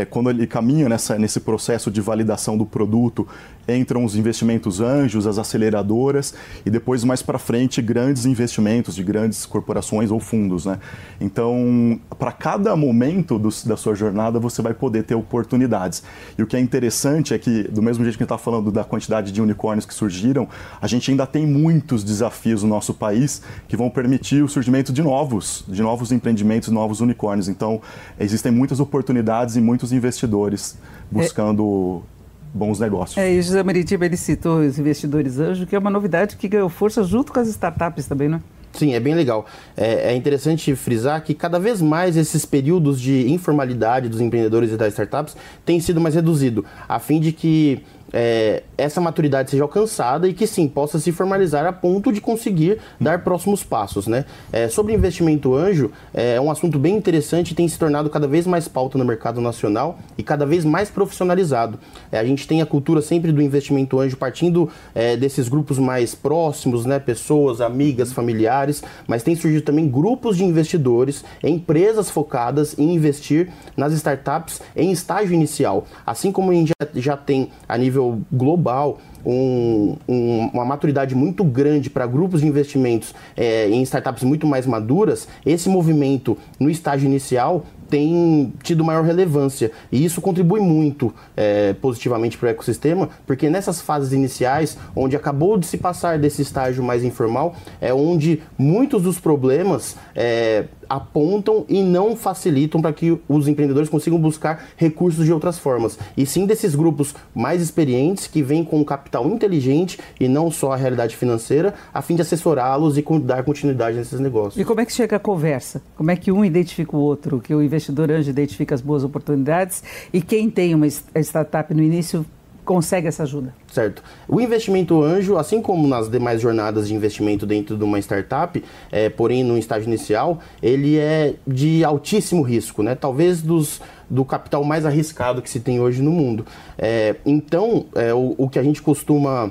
quando 0.09 0.29
ele 0.29 0.47
caminha 0.47 0.89
nessa, 0.89 1.19
nesse 1.19 1.39
processo 1.39 1.91
de 1.91 2.01
validação 2.01 2.57
do 2.57 2.65
produto, 2.65 3.27
entram 3.67 4.03
os 4.03 4.15
investimentos 4.15 4.79
anjos, 4.79 5.27
as 5.27 5.37
aceleradoras 5.37 6.33
e 6.65 6.69
depois 6.69 7.03
mais 7.03 7.21
para 7.21 7.37
frente 7.37 7.81
grandes 7.81 8.25
investimentos 8.25 8.95
de 8.95 9.03
grandes 9.03 9.45
corporações 9.45 10.11
ou 10.11 10.19
fundos, 10.19 10.65
né? 10.65 10.79
Então, 11.19 11.99
para 12.17 12.31
cada 12.31 12.75
momento 12.75 13.37
do, 13.37 13.49
da 13.65 13.75
sua 13.75 13.95
jornada 13.95 14.39
você 14.39 14.61
vai 14.61 14.73
poder 14.73 15.03
ter 15.03 15.15
oportunidades. 15.15 16.03
E 16.37 16.43
o 16.43 16.47
que 16.47 16.55
é 16.55 16.59
interessante 16.59 17.33
é 17.33 17.37
que 17.37 17.63
do 17.63 17.81
mesmo 17.81 18.03
jeito 18.03 18.17
que 18.17 18.23
a 18.23 18.25
gente 18.25 18.33
está 18.33 18.37
falando 18.37 18.71
da 18.71 18.83
quantidade 18.83 19.31
de 19.31 19.41
unicórnios 19.41 19.85
que 19.85 19.93
surgiram, 19.93 20.47
a 20.81 20.87
gente 20.87 21.11
ainda 21.11 21.25
tem 21.25 21.45
muitos 21.45 22.03
desafios 22.03 22.63
no 22.63 22.69
nosso 22.69 22.93
país 22.93 23.41
que 23.67 23.75
vão 23.75 23.89
permitir 23.89 24.43
o 24.43 24.47
surgimento 24.47 24.93
de 24.93 25.01
novos, 25.01 25.63
de 25.67 25.81
novos 25.81 26.11
empreendimentos, 26.11 26.69
novos 26.69 27.01
unicórnios. 27.01 27.47
Então, 27.47 27.81
existem 28.19 28.51
muitas 28.51 28.79
oportunidades 28.79 29.55
e 29.55 29.61
muitos 29.61 29.91
investidores 29.91 30.77
buscando 31.11 32.03
é 32.13 32.16
bons 32.53 32.79
negócios. 32.79 33.17
É, 33.17 33.31
e 33.31 33.41
José 33.41 33.61
Maritiba, 33.63 34.05
ele 34.05 34.17
citou 34.17 34.59
os 34.59 34.79
investidores 34.79 35.39
anjo, 35.39 35.65
que 35.65 35.75
é 35.75 35.79
uma 35.79 35.89
novidade 35.89 36.35
que 36.35 36.47
ganhou 36.47 36.69
força 36.69 37.03
junto 37.03 37.31
com 37.31 37.39
as 37.39 37.47
startups 37.47 38.07
também, 38.07 38.29
né? 38.29 38.41
Sim, 38.73 38.93
é 38.93 38.99
bem 38.99 39.15
legal. 39.15 39.45
É, 39.75 40.11
é, 40.11 40.15
interessante 40.15 40.75
frisar 40.75 41.23
que 41.23 41.33
cada 41.33 41.59
vez 41.59 41.81
mais 41.81 42.15
esses 42.15 42.45
períodos 42.45 43.01
de 43.01 43.31
informalidade 43.31 44.07
dos 44.07 44.21
empreendedores 44.21 44.71
e 44.71 44.77
das 44.77 44.89
startups 44.89 45.35
têm 45.65 45.79
sido 45.79 45.99
mais 45.99 46.13
reduzido, 46.13 46.63
a 46.87 46.99
fim 46.99 47.19
de 47.19 47.31
que 47.31 47.83
é, 48.13 48.63
essa 48.77 49.01
maturidade 49.01 49.51
seja 49.51 49.63
alcançada 49.63 50.27
e 50.27 50.33
que 50.33 50.47
sim 50.47 50.67
possa 50.67 50.99
se 50.99 51.11
formalizar 51.11 51.65
a 51.65 51.73
ponto 51.73 52.11
de 52.11 52.21
conseguir 52.21 52.79
dar 52.99 53.23
próximos 53.23 53.63
passos, 53.63 54.07
né? 54.07 54.25
É, 54.51 54.67
sobre 54.67 54.93
investimento 54.93 55.53
anjo 55.53 55.91
é 56.13 56.39
um 56.39 56.49
assunto 56.49 56.79
bem 56.79 56.95
interessante 56.95 57.51
e 57.51 57.55
tem 57.55 57.67
se 57.67 57.77
tornado 57.77 58.09
cada 58.09 58.27
vez 58.27 58.45
mais 58.47 58.67
pauta 58.67 58.97
no 58.97 59.05
mercado 59.05 59.41
nacional 59.41 59.99
e 60.17 60.23
cada 60.23 60.45
vez 60.45 60.63
mais 60.63 60.89
profissionalizado. 60.89 61.79
É, 62.11 62.19
a 62.19 62.23
gente 62.23 62.47
tem 62.47 62.61
a 62.61 62.65
cultura 62.65 63.01
sempre 63.01 63.31
do 63.31 63.41
investimento 63.41 63.99
anjo 63.99 64.15
partindo 64.15 64.69
é, 64.93 65.17
desses 65.17 65.47
grupos 65.47 65.77
mais 65.79 66.15
próximos, 66.15 66.85
né? 66.85 66.99
Pessoas, 66.99 67.61
amigas, 67.61 68.13
familiares, 68.13 68.83
mas 69.07 69.23
tem 69.23 69.35
surgido 69.35 69.63
também 69.63 69.89
grupos 69.89 70.37
de 70.37 70.43
investidores, 70.43 71.23
empresas 71.43 72.09
focadas 72.09 72.77
em 72.77 72.93
investir 72.93 73.49
nas 73.75 73.93
startups 73.93 74.61
em 74.75 74.91
estágio 74.91 75.33
inicial, 75.33 75.85
assim 76.05 76.31
como 76.31 76.51
a 76.51 76.53
gente 76.53 76.71
já, 76.79 76.87
já 76.95 77.17
tem 77.17 77.49
a 77.67 77.77
nível 77.77 77.96
nível 77.97 78.21
global 78.31 78.99
um, 79.25 79.97
um, 80.07 80.49
uma 80.53 80.63
maturidade 80.63 81.13
muito 81.15 81.43
grande 81.43 81.89
para 81.89 82.05
grupos 82.05 82.41
de 82.41 82.47
investimentos 82.47 83.13
é, 83.35 83.69
em 83.69 83.81
startups 83.81 84.23
muito 84.23 84.47
mais 84.47 84.65
maduras, 84.65 85.27
esse 85.45 85.67
movimento 85.67 86.37
no 86.59 86.69
estágio 86.69 87.07
inicial 87.07 87.65
tem 87.89 88.53
tido 88.63 88.83
maior 88.83 89.03
relevância. 89.03 89.71
E 89.91 90.03
isso 90.03 90.21
contribui 90.21 90.59
muito 90.59 91.13
é, 91.35 91.73
positivamente 91.73 92.37
para 92.37 92.47
o 92.47 92.49
ecossistema, 92.49 93.09
porque 93.25 93.49
nessas 93.49 93.81
fases 93.81 94.13
iniciais, 94.13 94.77
onde 94.95 95.15
acabou 95.15 95.57
de 95.57 95.65
se 95.65 95.77
passar 95.77 96.19
desse 96.19 96.41
estágio 96.41 96.83
mais 96.83 97.03
informal, 97.03 97.55
é 97.81 97.93
onde 97.93 98.41
muitos 98.57 99.03
dos 99.03 99.19
problemas 99.19 99.95
é, 100.15 100.65
apontam 100.89 101.65
e 101.67 101.81
não 101.81 102.15
facilitam 102.15 102.81
para 102.81 102.93
que 102.93 103.17
os 103.27 103.47
empreendedores 103.47 103.89
consigam 103.89 104.19
buscar 104.19 104.65
recursos 104.75 105.25
de 105.25 105.33
outras 105.33 105.57
formas. 105.57 105.97
E 106.15 106.25
sim 106.25 106.45
desses 106.45 106.75
grupos 106.75 107.13
mais 107.35 107.61
experientes 107.61 108.27
que 108.27 108.41
vêm 108.41 108.63
com 108.63 108.79
um 108.79 108.83
capital 108.83 109.27
inteligente 109.27 109.99
e 110.19 110.27
não 110.27 110.49
só 110.49 110.71
a 110.71 110.75
realidade 110.75 111.15
financeira, 111.15 111.73
a 111.93 112.01
fim 112.01 112.15
de 112.15 112.21
assessorá-los 112.21 112.97
e 112.97 113.05
dar 113.21 113.43
continuidade 113.43 113.97
nesses 113.97 114.19
negócios. 114.19 114.57
E 114.57 114.65
como 114.65 114.81
é 114.81 114.85
que 114.85 114.93
chega 114.93 115.15
a 115.15 115.19
conversa? 115.19 115.81
Como 115.95 116.11
é 116.11 116.15
que 116.15 116.31
um 116.31 116.43
identifica 116.43 116.95
o 116.95 116.99
outro? 116.99 117.39
Que 117.39 117.53
o 117.53 117.61
investidor 117.77 118.11
anjo 118.11 118.29
identifica 118.29 118.75
as 118.75 118.81
boas 118.81 119.03
oportunidades 119.03 119.83
e 120.11 120.21
quem 120.21 120.49
tem 120.49 120.75
uma 120.75 120.87
startup 120.87 121.73
no 121.73 121.81
início 121.81 122.25
consegue 122.67 123.07
essa 123.07 123.23
ajuda? 123.23 123.55
Certo. 123.71 124.03
O 124.27 124.41
investimento 124.41 125.01
anjo, 125.01 125.37
assim 125.37 125.61
como 125.61 125.87
nas 125.87 126.09
demais 126.09 126.41
jornadas 126.41 126.89
de 126.89 126.93
investimento 126.93 127.45
dentro 127.45 127.77
de 127.77 127.83
uma 127.83 127.97
startup, 127.97 128.61
é, 128.91 129.07
porém 129.07 129.41
no 129.41 129.57
estágio 129.57 129.87
inicial, 129.87 130.39
ele 130.61 130.97
é 130.97 131.35
de 131.47 131.85
altíssimo 131.85 132.41
risco, 132.41 132.83
né? 132.83 132.93
Talvez 132.93 133.41
dos, 133.41 133.79
do 134.09 134.25
capital 134.25 134.65
mais 134.65 134.85
arriscado 134.85 135.41
que 135.41 135.49
se 135.49 135.61
tem 135.61 135.79
hoje 135.79 136.01
no 136.01 136.11
mundo. 136.11 136.45
É, 136.77 137.15
então, 137.25 137.85
é, 137.95 138.13
o, 138.13 138.35
o 138.37 138.49
que 138.49 138.59
a 138.59 138.63
gente 138.63 138.81
costuma 138.81 139.49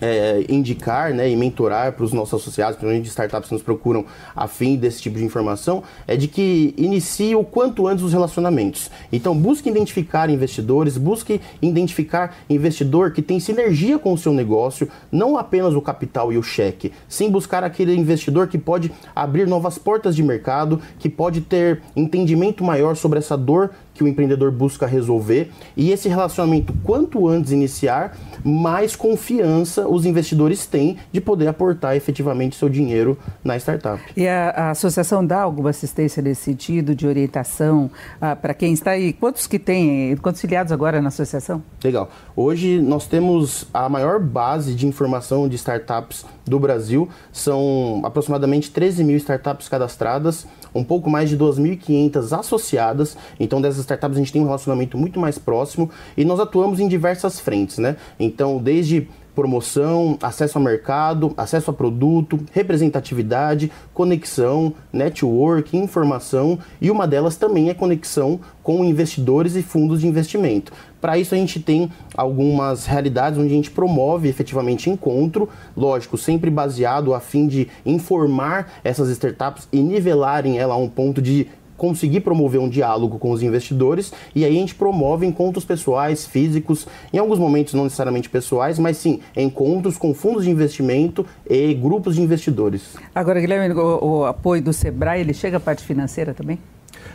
é, 0.00 0.44
indicar 0.48 1.12
né, 1.12 1.30
e 1.30 1.36
mentorar 1.36 1.92
para 1.92 2.04
os 2.04 2.12
nossos 2.12 2.40
associados, 2.40 2.76
principalmente 2.76 3.04
de 3.04 3.10
startups 3.10 3.48
que 3.48 3.54
nos 3.54 3.62
procuram 3.62 4.04
a 4.34 4.46
fim 4.48 4.76
desse 4.76 5.02
tipo 5.02 5.18
de 5.18 5.24
informação, 5.24 5.82
é 6.06 6.16
de 6.16 6.28
que 6.28 6.74
inicie 6.76 7.34
o 7.34 7.44
quanto 7.44 7.86
antes 7.86 8.04
os 8.04 8.12
relacionamentos. 8.12 8.90
Então, 9.12 9.36
busque 9.36 9.68
identificar 9.68 10.30
investidores, 10.30 10.96
busque 10.96 11.40
identificar 11.60 12.36
investidor 12.48 13.12
que 13.12 13.22
tem 13.22 13.38
sinergia 13.38 13.98
com 13.98 14.12
o 14.12 14.18
seu 14.18 14.32
negócio, 14.32 14.88
não 15.10 15.36
apenas 15.36 15.74
o 15.74 15.82
capital 15.82 16.32
e 16.32 16.38
o 16.38 16.42
cheque, 16.42 16.92
sim 17.08 17.30
buscar 17.30 17.64
aquele 17.64 17.94
investidor 17.94 18.48
que 18.48 18.58
pode 18.58 18.90
abrir 19.14 19.46
novas 19.46 19.78
portas 19.78 20.16
de 20.16 20.22
mercado, 20.22 20.80
que 20.98 21.08
pode 21.08 21.40
ter 21.40 21.82
entendimento 21.94 22.64
maior 22.64 22.96
sobre 22.96 23.18
essa 23.18 23.36
dor 23.36 23.70
que 24.00 24.04
o 24.04 24.08
empreendedor 24.08 24.50
busca 24.50 24.86
resolver 24.86 25.50
e 25.76 25.92
esse 25.92 26.08
relacionamento, 26.08 26.72
quanto 26.82 27.28
antes 27.28 27.52
iniciar, 27.52 28.16
mais 28.42 28.96
confiança 28.96 29.86
os 29.86 30.06
investidores 30.06 30.64
têm 30.64 30.96
de 31.12 31.20
poder 31.20 31.48
aportar 31.48 31.94
efetivamente 31.94 32.56
seu 32.56 32.70
dinheiro 32.70 33.18
na 33.44 33.58
startup. 33.58 34.02
E 34.16 34.26
a, 34.26 34.48
a 34.50 34.70
associação 34.70 35.24
dá 35.24 35.42
alguma 35.42 35.68
assistência 35.68 36.22
nesse 36.22 36.44
sentido, 36.44 36.94
de 36.94 37.06
orientação 37.06 37.90
ah, 38.18 38.34
para 38.34 38.54
quem 38.54 38.72
está 38.72 38.92
aí? 38.92 39.12
Quantos 39.12 39.46
que 39.46 39.58
tem, 39.58 40.16
quantos 40.16 40.40
filiados 40.40 40.72
agora 40.72 41.02
na 41.02 41.08
associação? 41.08 41.62
Legal. 41.84 42.10
Hoje 42.34 42.80
nós 42.80 43.06
temos 43.06 43.66
a 43.74 43.86
maior 43.86 44.18
base 44.18 44.74
de 44.74 44.86
informação 44.86 45.46
de 45.46 45.56
startups 45.56 46.24
do 46.46 46.58
Brasil, 46.58 47.06
são 47.30 48.00
aproximadamente 48.02 48.70
13 48.70 49.04
mil 49.04 49.18
startups 49.18 49.68
cadastradas 49.68 50.46
um 50.74 50.84
pouco 50.84 51.10
mais 51.10 51.28
de 51.28 51.36
2.500 51.36 52.38
associadas. 52.38 53.16
Então, 53.38 53.60
dessas 53.60 53.80
startups 53.80 54.16
a 54.16 54.20
gente 54.20 54.32
tem 54.32 54.42
um 54.42 54.46
relacionamento 54.46 54.96
muito 54.96 55.18
mais 55.18 55.38
próximo 55.38 55.90
e 56.16 56.24
nós 56.24 56.40
atuamos 56.40 56.80
em 56.80 56.88
diversas 56.88 57.40
frentes, 57.40 57.78
né? 57.78 57.96
Então, 58.18 58.58
desde 58.58 59.08
promoção, 59.40 60.18
acesso 60.20 60.58
ao 60.58 60.64
mercado, 60.64 61.32
acesso 61.34 61.70
a 61.70 61.72
produto, 61.72 62.38
representatividade, 62.52 63.72
conexão, 63.94 64.74
network, 64.92 65.74
informação 65.74 66.58
e 66.78 66.90
uma 66.90 67.08
delas 67.08 67.36
também 67.36 67.70
é 67.70 67.74
conexão 67.74 68.38
com 68.62 68.84
investidores 68.84 69.56
e 69.56 69.62
fundos 69.62 70.02
de 70.02 70.06
investimento. 70.06 70.72
Para 71.00 71.16
isso 71.16 71.34
a 71.34 71.38
gente 71.38 71.58
tem 71.58 71.90
algumas 72.14 72.84
realidades 72.84 73.38
onde 73.38 73.48
a 73.48 73.56
gente 73.56 73.70
promove 73.70 74.28
efetivamente 74.28 74.90
encontro, 74.90 75.48
lógico, 75.74 76.18
sempre 76.18 76.50
baseado 76.50 77.14
a 77.14 77.20
fim 77.20 77.48
de 77.48 77.66
informar 77.86 78.70
essas 78.84 79.08
startups 79.08 79.66
e 79.72 79.80
nivelarem 79.80 80.58
ela 80.58 80.74
a 80.74 80.76
um 80.76 80.88
ponto 80.88 81.22
de 81.22 81.48
conseguir 81.80 82.20
promover 82.20 82.60
um 82.60 82.68
diálogo 82.68 83.18
com 83.18 83.30
os 83.30 83.42
investidores 83.42 84.12
e 84.34 84.44
aí 84.44 84.54
a 84.54 84.60
gente 84.60 84.74
promove 84.74 85.24
encontros 85.24 85.64
pessoais, 85.64 86.26
físicos, 86.26 86.86
em 87.10 87.16
alguns 87.16 87.38
momentos 87.38 87.72
não 87.72 87.84
necessariamente 87.84 88.28
pessoais, 88.28 88.78
mas 88.78 88.98
sim 88.98 89.20
encontros 89.34 89.96
com 89.96 90.12
fundos 90.12 90.44
de 90.44 90.50
investimento 90.50 91.24
e 91.48 91.72
grupos 91.72 92.16
de 92.16 92.20
investidores. 92.20 92.96
Agora, 93.14 93.40
Guilherme, 93.40 93.74
o, 93.74 94.04
o 94.04 94.24
apoio 94.26 94.60
do 94.60 94.74
Sebrae, 94.74 95.22
ele 95.22 95.32
chega 95.32 95.56
à 95.56 95.60
parte 95.60 95.82
financeira 95.82 96.34
também? 96.34 96.58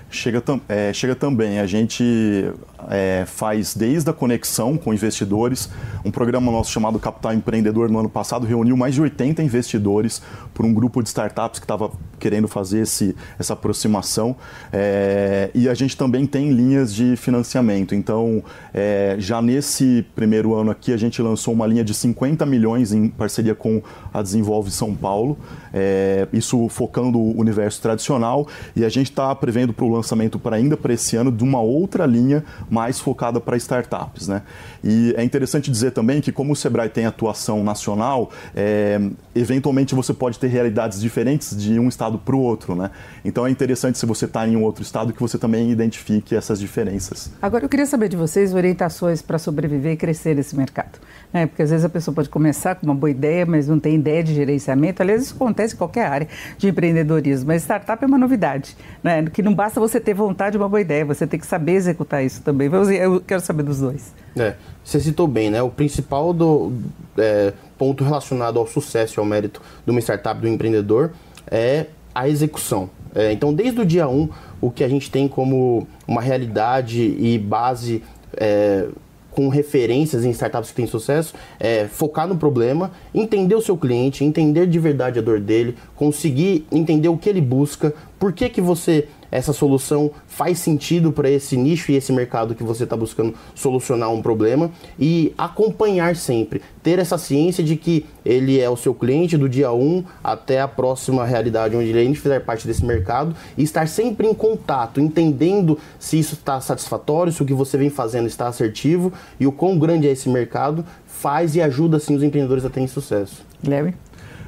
Chega, 0.09 0.41
é, 0.69 0.93
chega 0.93 1.15
também. 1.15 1.59
A 1.59 1.65
gente 1.65 2.51
é, 2.89 3.23
faz 3.25 3.75
desde 3.75 4.09
a 4.09 4.13
conexão 4.13 4.77
com 4.77 4.93
investidores. 4.93 5.69
Um 6.03 6.11
programa 6.11 6.51
nosso 6.51 6.71
chamado 6.71 6.99
Capital 6.99 7.33
Empreendedor 7.33 7.89
no 7.89 7.99
ano 7.99 8.09
passado 8.09 8.45
reuniu 8.45 8.77
mais 8.77 8.93
de 8.95 9.01
80 9.01 9.43
investidores 9.43 10.21
por 10.53 10.65
um 10.65 10.73
grupo 10.73 11.01
de 11.01 11.09
startups 11.09 11.59
que 11.59 11.65
estava 11.65 11.91
querendo 12.19 12.47
fazer 12.47 12.81
esse, 12.81 13.15
essa 13.37 13.53
aproximação. 13.53 14.35
É, 14.71 15.49
e 15.53 15.67
a 15.67 15.73
gente 15.73 15.97
também 15.97 16.25
tem 16.25 16.51
linhas 16.51 16.93
de 16.93 17.15
financiamento. 17.17 17.93
Então, 17.93 18.43
é, 18.73 19.15
já 19.19 19.41
nesse 19.41 20.05
primeiro 20.15 20.55
ano 20.55 20.71
aqui, 20.71 20.93
a 20.93 20.97
gente 20.97 21.21
lançou 21.21 21.53
uma 21.53 21.67
linha 21.67 21.83
de 21.83 21.93
50 21.93 22.45
milhões 22.45 22.93
em 22.93 23.09
parceria 23.09 23.55
com 23.55 23.81
a 24.13 24.21
Desenvolve 24.21 24.71
São 24.71 24.95
Paulo. 24.95 25.37
É, 25.73 26.27
isso 26.31 26.69
focando 26.69 27.19
o 27.19 27.37
universo 27.37 27.81
tradicional. 27.81 28.47
E 28.75 28.85
a 28.85 28.89
gente 28.89 29.09
está 29.09 29.33
prevendo 29.35 29.73
para 29.75 29.85
o 29.85 29.89
lançamento 29.89 30.39
para 30.39 30.55
ainda 30.55 30.77
para 30.77 30.93
esse 30.93 31.15
ano 31.15 31.31
de 31.31 31.43
uma 31.43 31.59
outra 31.59 32.05
linha 32.05 32.43
mais 32.69 32.99
focada 32.99 33.39
para 33.39 33.57
startups. 33.57 34.27
Né? 34.27 34.41
E 34.83 35.13
é 35.17 35.23
interessante 35.23 35.69
dizer 35.69 35.91
também 35.91 36.21
que, 36.21 36.31
como 36.31 36.53
o 36.53 36.55
Sebrae 36.55 36.89
tem 36.89 37.05
atuação 37.05 37.63
nacional, 37.63 38.31
é, 38.55 38.99
eventualmente 39.35 39.93
você 39.95 40.13
pode 40.13 40.39
ter 40.39 40.47
realidades 40.47 40.99
diferentes 40.99 41.55
de 41.55 41.79
um 41.79 41.87
estado 41.87 42.17
para 42.17 42.35
o 42.35 42.39
outro. 42.39 42.75
Né? 42.75 42.89
Então 43.23 43.45
é 43.45 43.49
interessante, 43.49 43.97
se 43.97 44.05
você 44.05 44.25
está 44.25 44.47
em 44.47 44.55
um 44.55 44.63
outro 44.63 44.83
estado, 44.83 45.13
que 45.13 45.19
você 45.19 45.37
também 45.37 45.71
identifique 45.71 46.35
essas 46.35 46.59
diferenças. 46.59 47.31
Agora, 47.41 47.65
eu 47.65 47.69
queria 47.69 47.85
saber 47.85 48.09
de 48.09 48.17
vocês 48.17 48.53
orientações 48.53 49.21
para 49.21 49.37
sobreviver 49.37 49.93
e 49.93 49.97
crescer 49.97 50.35
nesse 50.35 50.55
mercado. 50.55 50.99
Né? 51.33 51.45
Porque 51.45 51.63
às 51.63 51.69
vezes 51.69 51.83
a 51.83 51.89
pessoa 51.89 52.13
pode 52.13 52.29
começar 52.29 52.75
com 52.75 52.85
uma 52.85 52.95
boa 52.95 53.09
ideia, 53.09 53.45
mas 53.45 53.67
não 53.67 53.79
tem 53.79 53.95
ideia 53.95 54.23
de 54.23 54.33
gerenciamento. 54.33 55.01
Aliás, 55.01 55.23
isso 55.23 55.35
acontece 55.35 55.73
em 55.73 55.77
qualquer 55.77 56.05
área 56.05 56.27
de 56.57 56.67
empreendedorismo. 56.67 57.47
Mas 57.47 57.63
startup 57.63 58.03
é 58.03 58.07
uma 58.07 58.17
novidade, 58.17 58.77
né? 59.03 59.23
que 59.25 59.41
não 59.41 59.53
basta 59.53 59.64
você 59.73 59.99
ter 59.99 60.13
vontade 60.13 60.51
de 60.51 60.57
uma 60.57 60.69
boa 60.69 60.81
ideia, 60.81 61.05
você 61.05 61.25
tem 61.25 61.39
que 61.39 61.47
saber 61.47 61.73
executar 61.73 62.23
isso 62.23 62.41
também. 62.41 62.69
Eu 62.71 63.21
quero 63.21 63.41
saber 63.41 63.63
dos 63.63 63.79
dois. 63.79 64.13
É, 64.37 64.55
você 64.83 64.99
citou 64.99 65.27
bem, 65.27 65.49
né? 65.49 65.61
O 65.61 65.69
principal 65.69 66.33
do, 66.33 66.73
é, 67.17 67.53
ponto 67.77 68.03
relacionado 68.03 68.59
ao 68.59 68.67
sucesso 68.67 69.17
e 69.17 69.19
ao 69.19 69.25
mérito 69.25 69.61
de 69.85 69.91
uma 69.91 69.99
startup, 69.99 70.39
do 70.39 70.47
empreendedor, 70.47 71.11
é 71.49 71.87
a 72.13 72.27
execução. 72.27 72.89
É, 73.13 73.31
então, 73.31 73.53
desde 73.53 73.79
o 73.79 73.85
dia 73.85 74.07
1, 74.07 74.13
um, 74.13 74.29
o 74.59 74.69
que 74.69 74.83
a 74.83 74.89
gente 74.89 75.09
tem 75.09 75.27
como 75.27 75.87
uma 76.07 76.21
realidade 76.21 77.01
e 77.01 77.37
base 77.37 78.03
é, 78.35 78.87
com 79.35 79.49
referências 79.49 80.23
em 80.23 80.29
startups 80.29 80.69
que 80.69 80.77
têm 80.77 80.87
sucesso, 80.87 81.33
é 81.59 81.87
focar 81.87 82.25
no 82.25 82.37
problema, 82.37 82.91
entender 83.13 83.53
o 83.53 83.61
seu 83.61 83.77
cliente, 83.77 84.23
entender 84.23 84.65
de 84.65 84.79
verdade 84.79 85.19
a 85.19 85.21
dor 85.21 85.41
dele, 85.41 85.75
conseguir 85.93 86.65
entender 86.71 87.09
o 87.09 87.17
que 87.17 87.29
ele 87.29 87.41
busca, 87.41 87.93
por 88.17 88.31
que, 88.31 88.47
que 88.47 88.61
você 88.61 89.09
essa 89.35 89.53
solução 89.53 90.11
faz 90.27 90.59
sentido 90.59 91.11
para 91.11 91.29
esse 91.29 91.57
nicho 91.57 91.91
e 91.91 91.95
esse 91.95 92.11
mercado 92.13 92.55
que 92.55 92.63
você 92.63 92.83
está 92.85 92.95
buscando 92.95 93.33
solucionar 93.53 94.11
um 94.11 94.21
problema 94.21 94.71
e 94.99 95.33
acompanhar 95.37 96.15
sempre, 96.15 96.61
ter 96.81 96.99
essa 96.99 97.17
ciência 97.17 97.63
de 97.63 97.75
que 97.75 98.05
ele 98.25 98.59
é 98.59 98.69
o 98.69 98.77
seu 98.77 98.93
cliente 98.93 99.37
do 99.37 99.49
dia 99.49 99.71
1 99.71 100.03
até 100.23 100.61
a 100.61 100.67
próxima 100.67 101.25
realidade 101.25 101.75
onde 101.75 101.89
ele 101.89 101.99
ainda 101.99 102.19
fizer 102.19 102.39
parte 102.39 102.65
desse 102.65 102.85
mercado 102.85 103.35
e 103.57 103.63
estar 103.63 103.87
sempre 103.87 104.27
em 104.27 104.33
contato, 104.33 104.99
entendendo 104.99 105.77
se 105.99 106.17
isso 106.17 106.35
está 106.35 106.59
satisfatório, 106.61 107.31
se 107.31 107.41
o 107.41 107.45
que 107.45 107.53
você 107.53 107.77
vem 107.77 107.89
fazendo 107.89 108.27
está 108.27 108.47
assertivo 108.47 109.11
e 109.39 109.45
o 109.45 109.51
quão 109.51 109.77
grande 109.77 110.07
é 110.07 110.11
esse 110.11 110.29
mercado, 110.29 110.85
faz 111.05 111.55
e 111.55 111.61
ajuda 111.61 111.97
assim 111.97 112.15
os 112.15 112.23
empreendedores 112.23 112.65
a 112.65 112.69
terem 112.69 112.87
sucesso. 112.87 113.43
Guilherme? 113.61 113.95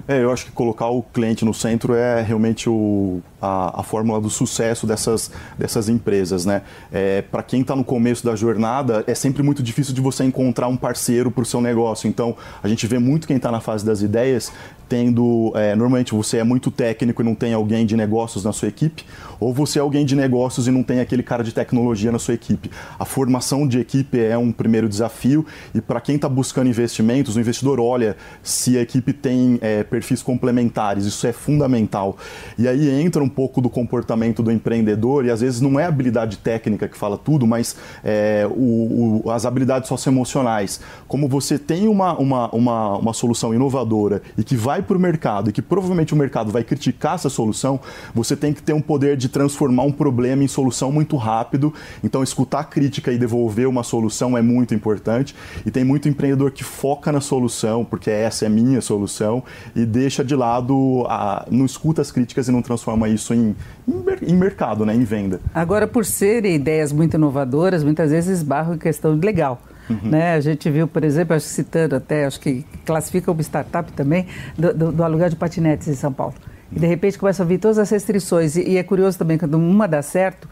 É, 0.08 0.24
eu 0.24 0.32
acho 0.32 0.46
que 0.46 0.52
colocar 0.52 0.88
o 0.88 1.04
cliente 1.04 1.44
no 1.44 1.54
centro 1.54 1.94
é 1.94 2.22
realmente 2.22 2.70
o, 2.70 3.22
a, 3.42 3.82
a 3.82 3.84
fórmula 3.84 4.22
do 4.22 4.30
sucesso 4.30 4.88
dessas, 4.88 5.30
dessas 5.58 5.90
empresas. 5.90 6.46
Né? 6.46 6.62
É, 6.92 7.22
para 7.22 7.44
quem 7.44 7.62
está 7.62 7.76
no 7.76 7.84
começo 7.84 8.26
da 8.26 8.34
jornada, 8.34 9.04
é 9.06 9.14
sempre 9.14 9.44
muito 9.44 9.62
difícil 9.62 9.94
de 9.94 10.00
você 10.00 10.24
encontrar 10.24 10.70
um 10.70 10.78
parceiro 10.78 11.30
para 11.30 11.42
o 11.42 11.46
seu 11.46 11.60
negócio. 11.60 12.08
Então, 12.08 12.38
a 12.64 12.68
gente 12.70 12.88
vê 12.88 12.98
muito 12.98 13.28
quem 13.28 13.36
está 13.36 13.52
na 13.52 13.60
fase 13.60 13.86
das 13.86 14.02
ideias 14.02 14.52
tendo. 14.88 15.51
É, 15.56 15.75
normalmente 15.75 16.13
você 16.13 16.38
é 16.38 16.44
muito 16.44 16.72
técnico 16.72 17.22
e 17.22 17.25
não 17.25 17.36
tem 17.36 17.53
alguém 17.53 17.86
de 17.86 17.96
negócios 17.96 18.44
na 18.44 18.53
sua 18.53 18.67
equipe, 18.67 19.03
ou 19.39 19.53
você 19.53 19.79
é 19.79 19.82
alguém 19.82 20.06
de 20.06 20.15
negócios 20.15 20.67
e 20.67 20.72
não 20.72 20.84
tem 20.84 21.00
aquele 21.00 21.24
cara 21.24 21.44
de 21.44 21.53
tecnologia 21.53 22.12
na 22.12 22.20
sua 22.20 22.34
equipe. 22.34 22.72
A 23.00 23.06
formação 23.06 23.67
de 23.67 23.79
equipe 23.79 24.20
é 24.20 24.38
um 24.38 24.51
primeiro 24.51 24.89
desafio 24.89 25.46
e 25.74 25.82
para 25.82 26.01
quem 26.01 26.15
está 26.15 26.29
buscando 26.29 26.67
investimentos, 26.70 27.36
o 27.36 27.39
investidor 27.39 27.79
olha 27.79 28.17
se 28.41 28.77
a 28.77 28.82
equipe 28.82 29.13
tem 29.13 29.60
é, 29.62 29.84
perfis 29.84 30.22
complementares, 30.22 31.06
isso 31.06 31.27
é 31.27 31.34
fundamental. 31.34 32.17
E 32.58 32.67
aí 32.67 32.89
entra 33.01 33.24
um 33.24 33.29
pouco 33.29 33.62
do 33.62 33.70
comportamento 33.70 34.41
do 34.41 34.51
empreendedor 34.51 35.25
e 35.25 35.32
às 35.32 35.41
vezes 35.41 35.62
não 35.62 35.79
é 35.79 35.86
a 35.86 35.88
habilidade 35.88 36.38
técnica 36.38 36.88
que 36.88 36.98
fala 36.98 37.17
tudo, 37.17 37.46
mas 37.46 37.75
é, 38.03 38.48
o, 38.50 39.22
o, 39.25 39.32
as 39.32 39.46
habilidades 39.46 39.88
socioemocionais. 39.88 40.79
Como 41.08 41.27
você 41.27 41.58
tem 41.58 41.88
uma, 41.88 42.17
uma, 42.17 42.50
uma, 42.50 42.98
uma 42.98 43.13
solução 43.13 43.53
inovadora 43.53 44.22
e 44.38 44.44
que 44.44 44.56
vai 44.56 44.76
para 44.81 44.98
o 44.98 45.00
mercado 45.00 45.50
e 45.50 45.53
que 45.53 45.62
provavelmente 45.62 46.13
o 46.13 46.17
mercado 46.17 46.51
vai 46.51 46.63
criticar 46.63 47.15
essa 47.15 47.29
solução, 47.29 47.79
você 48.13 48.36
tem 48.36 48.53
que 48.53 48.62
ter 48.62 48.74
um 48.74 48.81
poder 48.81 49.17
de 49.17 49.29
transformar 49.29 49.84
um 49.84 49.91
problema 49.91 50.43
em 50.43 50.48
solução 50.48 50.91
muito 50.91 51.15
rápido. 51.15 51.74
Então, 52.03 52.24
escutar 52.24 52.63
crítica 52.65 53.12
e 53.12 53.17
devolver 53.17 53.67
uma 53.67 53.84
solução 53.84 54.38
é 54.38 54.41
muito 54.41 54.74
importante. 54.74 55.36
E 55.65 55.72
tem 55.72 55.84
muito 55.84 56.07
empreendedor 56.10 56.51
que 56.51 56.63
foca 56.63 57.12
na 57.12 57.22
solução, 57.22 57.84
porque 57.84 58.10
essa 58.10 58.46
é 58.46 58.50
minha 58.50 58.81
solução, 58.81 59.43
e 59.75 59.86
deixa 59.86 60.24
de 60.24 60.36
lado, 60.36 61.05
a, 61.10 61.46
não 61.50 61.65
escuta 61.65 62.01
as 62.01 62.12
críticas 62.12 62.48
e 62.48 62.51
não 62.51 62.62
transforma 62.62 63.07
isso 63.10 63.34
em, 63.34 63.55
em, 63.88 64.31
em 64.31 64.36
mercado, 64.36 64.86
né, 64.86 64.96
em 64.96 65.03
venda. 65.03 65.39
Agora, 65.53 65.88
por 65.88 66.05
serem 66.05 66.55
ideias 66.55 66.91
muito 66.91 67.15
inovadoras, 67.15 67.84
muitas 67.84 68.12
vezes 68.12 68.39
esbarram 68.39 68.75
em 68.75 68.77
questão 68.77 69.13
legal. 69.13 69.62
Uhum. 69.89 70.10
Né? 70.10 70.34
A 70.34 70.39
gente 70.39 70.70
viu, 70.70 70.88
por 70.88 71.03
exemplo, 71.03 71.36
acho, 71.36 71.46
citando 71.46 71.96
até, 71.96 72.25
acho 72.25 72.39
que 72.39 72.65
classifica 72.86 73.32
uma 73.32 73.41
startup 73.41 73.91
também, 73.94 74.27
do, 74.58 74.74
do, 74.74 74.91
do 74.91 75.03
aluguel 75.03 75.29
de 75.29 75.36
patinetes 75.36 75.88
em 75.88 75.96
São 75.96 76.12
Paulo. 76.12 76.36
E 76.72 76.79
de 76.79 76.86
repente 76.86 77.17
começam 77.17 77.46
a 77.46 77.48
vir 77.48 77.60
todas 77.60 77.79
as 77.79 77.89
restrições. 77.89 78.56
E, 78.56 78.70
e 78.70 78.77
é 78.77 78.84
curioso 78.84 79.17
também, 79.17 79.38
quando 79.38 79.56
uma 79.56 79.88
dá 79.88 80.01
certo, 80.01 80.50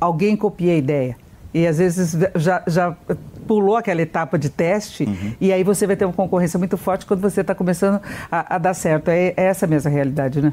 alguém 0.00 0.36
copia 0.36 0.72
a 0.72 0.76
ideia. 0.76 1.16
E 1.52 1.66
às 1.66 1.78
vezes 1.78 2.16
já, 2.36 2.62
já 2.66 2.94
pulou 3.46 3.76
aquela 3.76 4.02
etapa 4.02 4.38
de 4.38 4.50
teste, 4.50 5.04
uhum. 5.04 5.32
e 5.40 5.52
aí 5.52 5.64
você 5.64 5.86
vai 5.86 5.96
ter 5.96 6.04
uma 6.04 6.12
concorrência 6.12 6.58
muito 6.58 6.76
forte 6.76 7.06
quando 7.06 7.20
você 7.20 7.40
está 7.40 7.54
começando 7.54 8.00
a, 8.30 8.56
a, 8.56 8.58
dar 8.58 8.74
certo. 8.74 9.08
É, 9.08 9.28
é 9.36 9.44
essa 9.44 9.66
mesma 9.66 9.90
realidade, 9.90 10.42
né? 10.42 10.52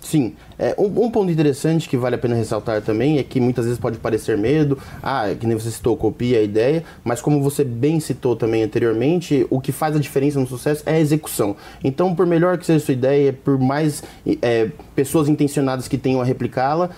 Sim. 0.00 0.34
É, 0.58 0.74
um, 0.78 0.86
um, 1.04 1.10
ponto 1.10 1.30
interessante 1.30 1.88
que 1.88 1.96
vale 1.96 2.14
a 2.14 2.18
pena 2.18 2.34
ressaltar 2.34 2.80
também 2.82 3.18
é 3.18 3.22
que 3.22 3.40
muitas 3.40 3.64
vezes 3.64 3.80
pode 3.80 3.98
parecer 3.98 4.38
medo, 4.38 4.78
ah, 5.02 5.26
que 5.38 5.46
nem 5.46 5.56
você 5.56 5.70
citou, 5.70 5.96
copia 5.96 6.38
a 6.38 6.42
ideia, 6.42 6.84
mas 7.04 7.20
como 7.20 7.42
você 7.42 7.64
bem 7.64 8.00
citou 8.00 8.36
também 8.36 8.62
anteriormente, 8.62 9.46
o 9.50 9.60
que 9.60 9.72
faz 9.72 9.96
a 9.96 9.98
diferença 9.98 10.38
no 10.38 10.46
sucesso 10.46 10.82
é 10.86 10.94
a 10.94 11.00
execução. 11.00 11.56
Então, 11.82 12.14
por 12.14 12.26
melhor 12.26 12.58
que 12.58 12.64
seja 12.64 12.78
a 12.78 12.86
sua 12.86 12.94
ideia, 12.94 13.32
por 13.32 13.58
mais 13.58 14.02
é, 14.40 14.70
pessoas 14.94 15.28
intencionadas 15.28 15.88
que 15.88 15.98
tenham 15.98 16.20
a 16.20 16.24
replicá-la, 16.24 16.90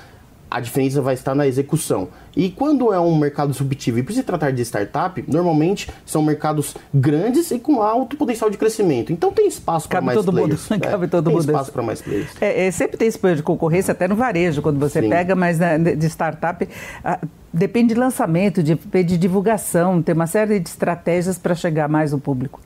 a 0.50 0.60
diferença 0.60 1.00
vai 1.00 1.14
estar 1.14 1.34
na 1.34 1.46
execução. 1.46 2.08
E 2.36 2.50
quando 2.50 2.92
é 2.92 2.98
um 2.98 3.16
mercado 3.16 3.50
disruptivo 3.50 3.98
e 3.98 4.02
precisa 4.02 4.24
tratar 4.24 4.50
de 4.50 4.62
startup, 4.62 5.22
normalmente 5.28 5.88
são 6.04 6.22
mercados 6.22 6.74
grandes 6.92 7.50
e 7.50 7.58
com 7.58 7.82
alto 7.82 8.16
potencial 8.16 8.50
de 8.50 8.58
crescimento. 8.58 9.12
Então 9.12 9.32
tem 9.32 9.46
espaço 9.46 9.88
para 9.88 10.00
mais 10.00 10.18
todo 10.18 10.32
players. 10.32 10.68
Mundo. 10.68 10.80
Cabe 10.82 11.08
todo 11.08 11.24
tem 11.24 11.34
mundo. 11.34 11.44
Tem 11.44 11.54
espaço 11.54 11.72
para 11.72 11.82
mais 11.82 12.00
players. 12.02 12.30
É, 12.40 12.66
é, 12.66 12.70
sempre 12.70 12.96
tem 12.96 13.08
esse 13.08 13.20
de 13.34 13.42
concorrência, 13.42 13.92
até 13.92 14.08
no 14.08 14.16
varejo, 14.16 14.62
quando 14.62 14.78
você 14.78 15.00
Sim. 15.00 15.08
pega, 15.08 15.34
mas 15.34 15.58
né, 15.58 15.78
de 15.78 16.06
startup. 16.06 16.66
Ah, 17.04 17.20
depende 17.52 17.94
de 17.94 18.00
lançamento, 18.00 18.62
depende 18.62 19.08
de 19.12 19.18
divulgação, 19.18 20.02
tem 20.02 20.14
uma 20.14 20.26
série 20.26 20.58
de 20.58 20.68
estratégias 20.68 21.38
para 21.38 21.54
chegar 21.54 21.88
mais 21.88 22.12
no 22.12 22.18
público. 22.18 22.60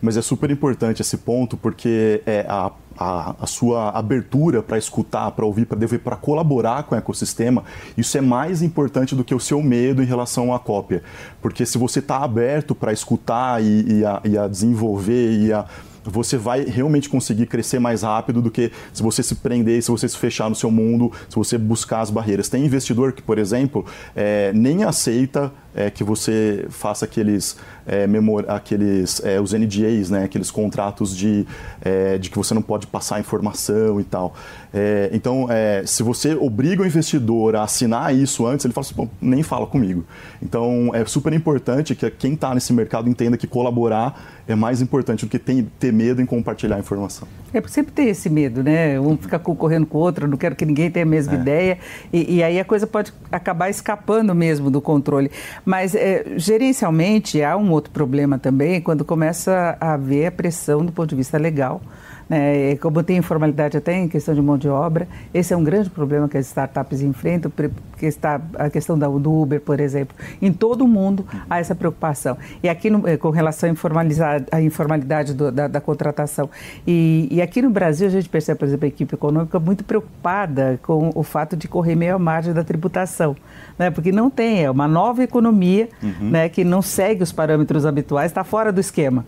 Mas 0.00 0.16
é 0.16 0.22
super 0.22 0.50
importante 0.50 1.02
esse 1.02 1.16
ponto, 1.18 1.56
porque 1.56 2.22
é, 2.26 2.46
a 2.48 2.70
a, 2.98 3.36
a 3.40 3.46
sua 3.46 3.90
abertura 3.90 4.62
para 4.62 4.76
escutar, 4.76 5.30
para 5.30 5.46
ouvir, 5.46 5.66
para 5.66 5.78
dever, 5.78 6.00
para 6.00 6.16
colaborar 6.16 6.82
com 6.82 6.94
o 6.94 6.98
ecossistema, 6.98 7.62
isso 7.96 8.18
é 8.18 8.20
mais 8.20 8.60
importante 8.60 9.14
do 9.14 9.22
que 9.22 9.34
o 9.34 9.40
seu 9.40 9.62
medo 9.62 10.02
em 10.02 10.06
relação 10.06 10.52
à 10.52 10.58
cópia. 10.58 11.02
Porque 11.40 11.64
se 11.64 11.78
você 11.78 12.00
está 12.00 12.18
aberto 12.18 12.74
para 12.74 12.92
escutar 12.92 13.62
e, 13.62 14.00
e, 14.00 14.04
a, 14.04 14.20
e 14.24 14.36
a 14.36 14.48
desenvolver 14.48 15.38
e 15.38 15.52
a 15.52 15.64
você 16.10 16.38
vai 16.38 16.64
realmente 16.64 17.06
conseguir 17.06 17.44
crescer 17.46 17.78
mais 17.78 18.00
rápido 18.00 18.40
do 18.40 18.50
que 18.50 18.72
se 18.94 19.02
você 19.02 19.22
se 19.22 19.34
prender, 19.34 19.82
se 19.82 19.90
você 19.90 20.08
se 20.08 20.16
fechar 20.16 20.48
no 20.48 20.54
seu 20.54 20.70
mundo, 20.70 21.12
se 21.28 21.36
você 21.36 21.58
buscar 21.58 22.00
as 22.00 22.10
barreiras. 22.10 22.48
Tem 22.48 22.64
investidor 22.64 23.12
que, 23.12 23.20
por 23.20 23.36
exemplo, 23.36 23.84
é, 24.16 24.50
nem 24.54 24.84
aceita 24.84 25.52
é, 25.78 25.90
que 25.90 26.02
você 26.02 26.66
faça 26.70 27.04
aqueles, 27.04 27.56
é, 27.86 28.04
memor... 28.04 28.44
aqueles 28.48 29.22
é, 29.24 29.40
os 29.40 29.52
NDAs, 29.52 30.10
né, 30.10 30.24
aqueles 30.24 30.50
contratos 30.50 31.16
de, 31.16 31.46
é, 31.80 32.18
de 32.18 32.30
que 32.30 32.36
você 32.36 32.52
não 32.52 32.62
pode 32.62 32.88
passar 32.88 33.20
informação 33.20 34.00
e 34.00 34.04
tal. 34.04 34.34
É, 34.74 35.08
então, 35.12 35.46
é, 35.48 35.84
se 35.86 36.02
você 36.02 36.34
obriga 36.34 36.82
o 36.82 36.86
investidor 36.86 37.54
a 37.54 37.62
assinar 37.62 38.12
isso 38.12 38.44
antes, 38.44 38.64
ele 38.64 38.74
fala 38.74 38.86
assim, 38.90 39.08
nem 39.20 39.44
fala 39.44 39.66
comigo. 39.66 40.04
Então, 40.42 40.90
é 40.92 41.04
super 41.04 41.32
importante 41.32 41.94
que 41.94 42.10
quem 42.10 42.34
está 42.34 42.52
nesse 42.52 42.72
mercado 42.72 43.08
entenda 43.08 43.36
que 43.36 43.46
colaborar 43.46 44.20
é 44.48 44.54
mais 44.54 44.80
importante 44.80 45.26
do 45.26 45.30
que 45.30 45.38
ter 45.38 45.92
medo 45.92 46.20
em 46.20 46.26
compartilhar 46.26 46.76
a 46.76 46.78
informação. 46.78 47.28
É 47.52 47.60
porque 47.60 47.74
sempre 47.74 47.92
tem 47.92 48.08
esse 48.08 48.28
medo, 48.28 48.62
né? 48.62 48.98
Um 48.98 49.16
fica 49.16 49.38
concorrendo 49.38 49.86
com 49.86 49.98
o 49.98 50.00
outro, 50.00 50.26
não 50.26 50.36
quero 50.36 50.56
que 50.56 50.64
ninguém 50.64 50.90
tenha 50.90 51.04
a 51.04 51.08
mesma 51.08 51.34
é. 51.34 51.36
ideia, 51.36 51.78
e, 52.12 52.36
e, 52.36 52.42
aí 52.42 52.58
a 52.58 52.64
coisa 52.64 52.86
pode 52.86 53.12
acabar 53.30 53.68
escapando 53.68 54.34
mesmo 54.34 54.70
do 54.70 54.80
controle. 54.80 55.30
Mas 55.68 55.94
é, 55.94 56.24
gerencialmente 56.38 57.42
há 57.42 57.54
um 57.54 57.70
outro 57.72 57.90
problema 57.90 58.38
também, 58.38 58.80
quando 58.80 59.04
começa 59.04 59.76
a 59.78 59.92
haver 59.92 60.24
a 60.24 60.32
pressão 60.32 60.82
do 60.82 60.90
ponto 60.90 61.10
de 61.10 61.16
vista 61.16 61.36
legal 61.36 61.82
né? 62.28 62.76
Como 62.76 63.02
tem 63.02 63.16
informalidade 63.16 63.76
até 63.76 63.94
em 63.94 64.08
questão 64.08 64.34
de 64.34 64.42
mão 64.42 64.58
de 64.58 64.68
obra, 64.68 65.08
esse 65.32 65.54
é 65.54 65.56
um 65.56 65.64
grande 65.64 65.88
problema 65.88 66.28
que 66.28 66.36
as 66.36 66.46
startups 66.46 67.00
enfrentam, 67.00 67.50
que 67.96 68.06
está 68.06 68.40
a 68.54 68.68
questão 68.68 68.98
da, 68.98 69.08
do 69.08 69.32
Uber, 69.32 69.60
por 69.60 69.80
exemplo. 69.80 70.16
Em 70.40 70.52
todo 70.52 70.82
o 70.84 70.88
mundo 70.88 71.26
há 71.48 71.58
essa 71.58 71.74
preocupação. 71.74 72.36
E 72.62 72.68
aqui 72.68 72.90
no, 72.90 73.06
eh, 73.08 73.16
com 73.16 73.30
relação 73.30 73.70
à, 73.70 74.56
à 74.56 74.62
informalidade 74.62 75.34
do, 75.34 75.50
da, 75.50 75.68
da, 75.68 75.80
contratação. 75.80 76.50
E, 76.86 77.28
e, 77.30 77.40
aqui 77.40 77.62
no 77.62 77.70
Brasil 77.70 78.06
a 78.06 78.10
gente 78.10 78.28
percebe, 78.28 78.58
por 78.58 78.66
exemplo, 78.66 78.84
a 78.84 78.88
equipe 78.88 79.14
econômica 79.14 79.58
muito 79.58 79.84
preocupada 79.84 80.78
com 80.82 81.10
o 81.14 81.22
fato 81.22 81.56
de 81.56 81.66
correr 81.66 81.94
meio 81.94 82.16
à 82.16 82.18
margem 82.18 82.52
da 82.52 82.62
tributação. 82.62 83.36
Né? 83.78 83.90
Porque 83.90 84.12
não 84.12 84.28
tem, 84.28 84.64
é 84.64 84.70
uma 84.70 84.86
nova 84.88 85.22
economia 85.22 85.88
uhum. 86.02 86.30
né, 86.30 86.48
que 86.48 86.64
não 86.64 86.82
segue 86.82 87.22
os 87.22 87.32
parâmetros 87.32 87.86
habituais, 87.86 88.30
está 88.30 88.44
fora 88.44 88.72
do 88.72 88.80
esquema. 88.80 89.24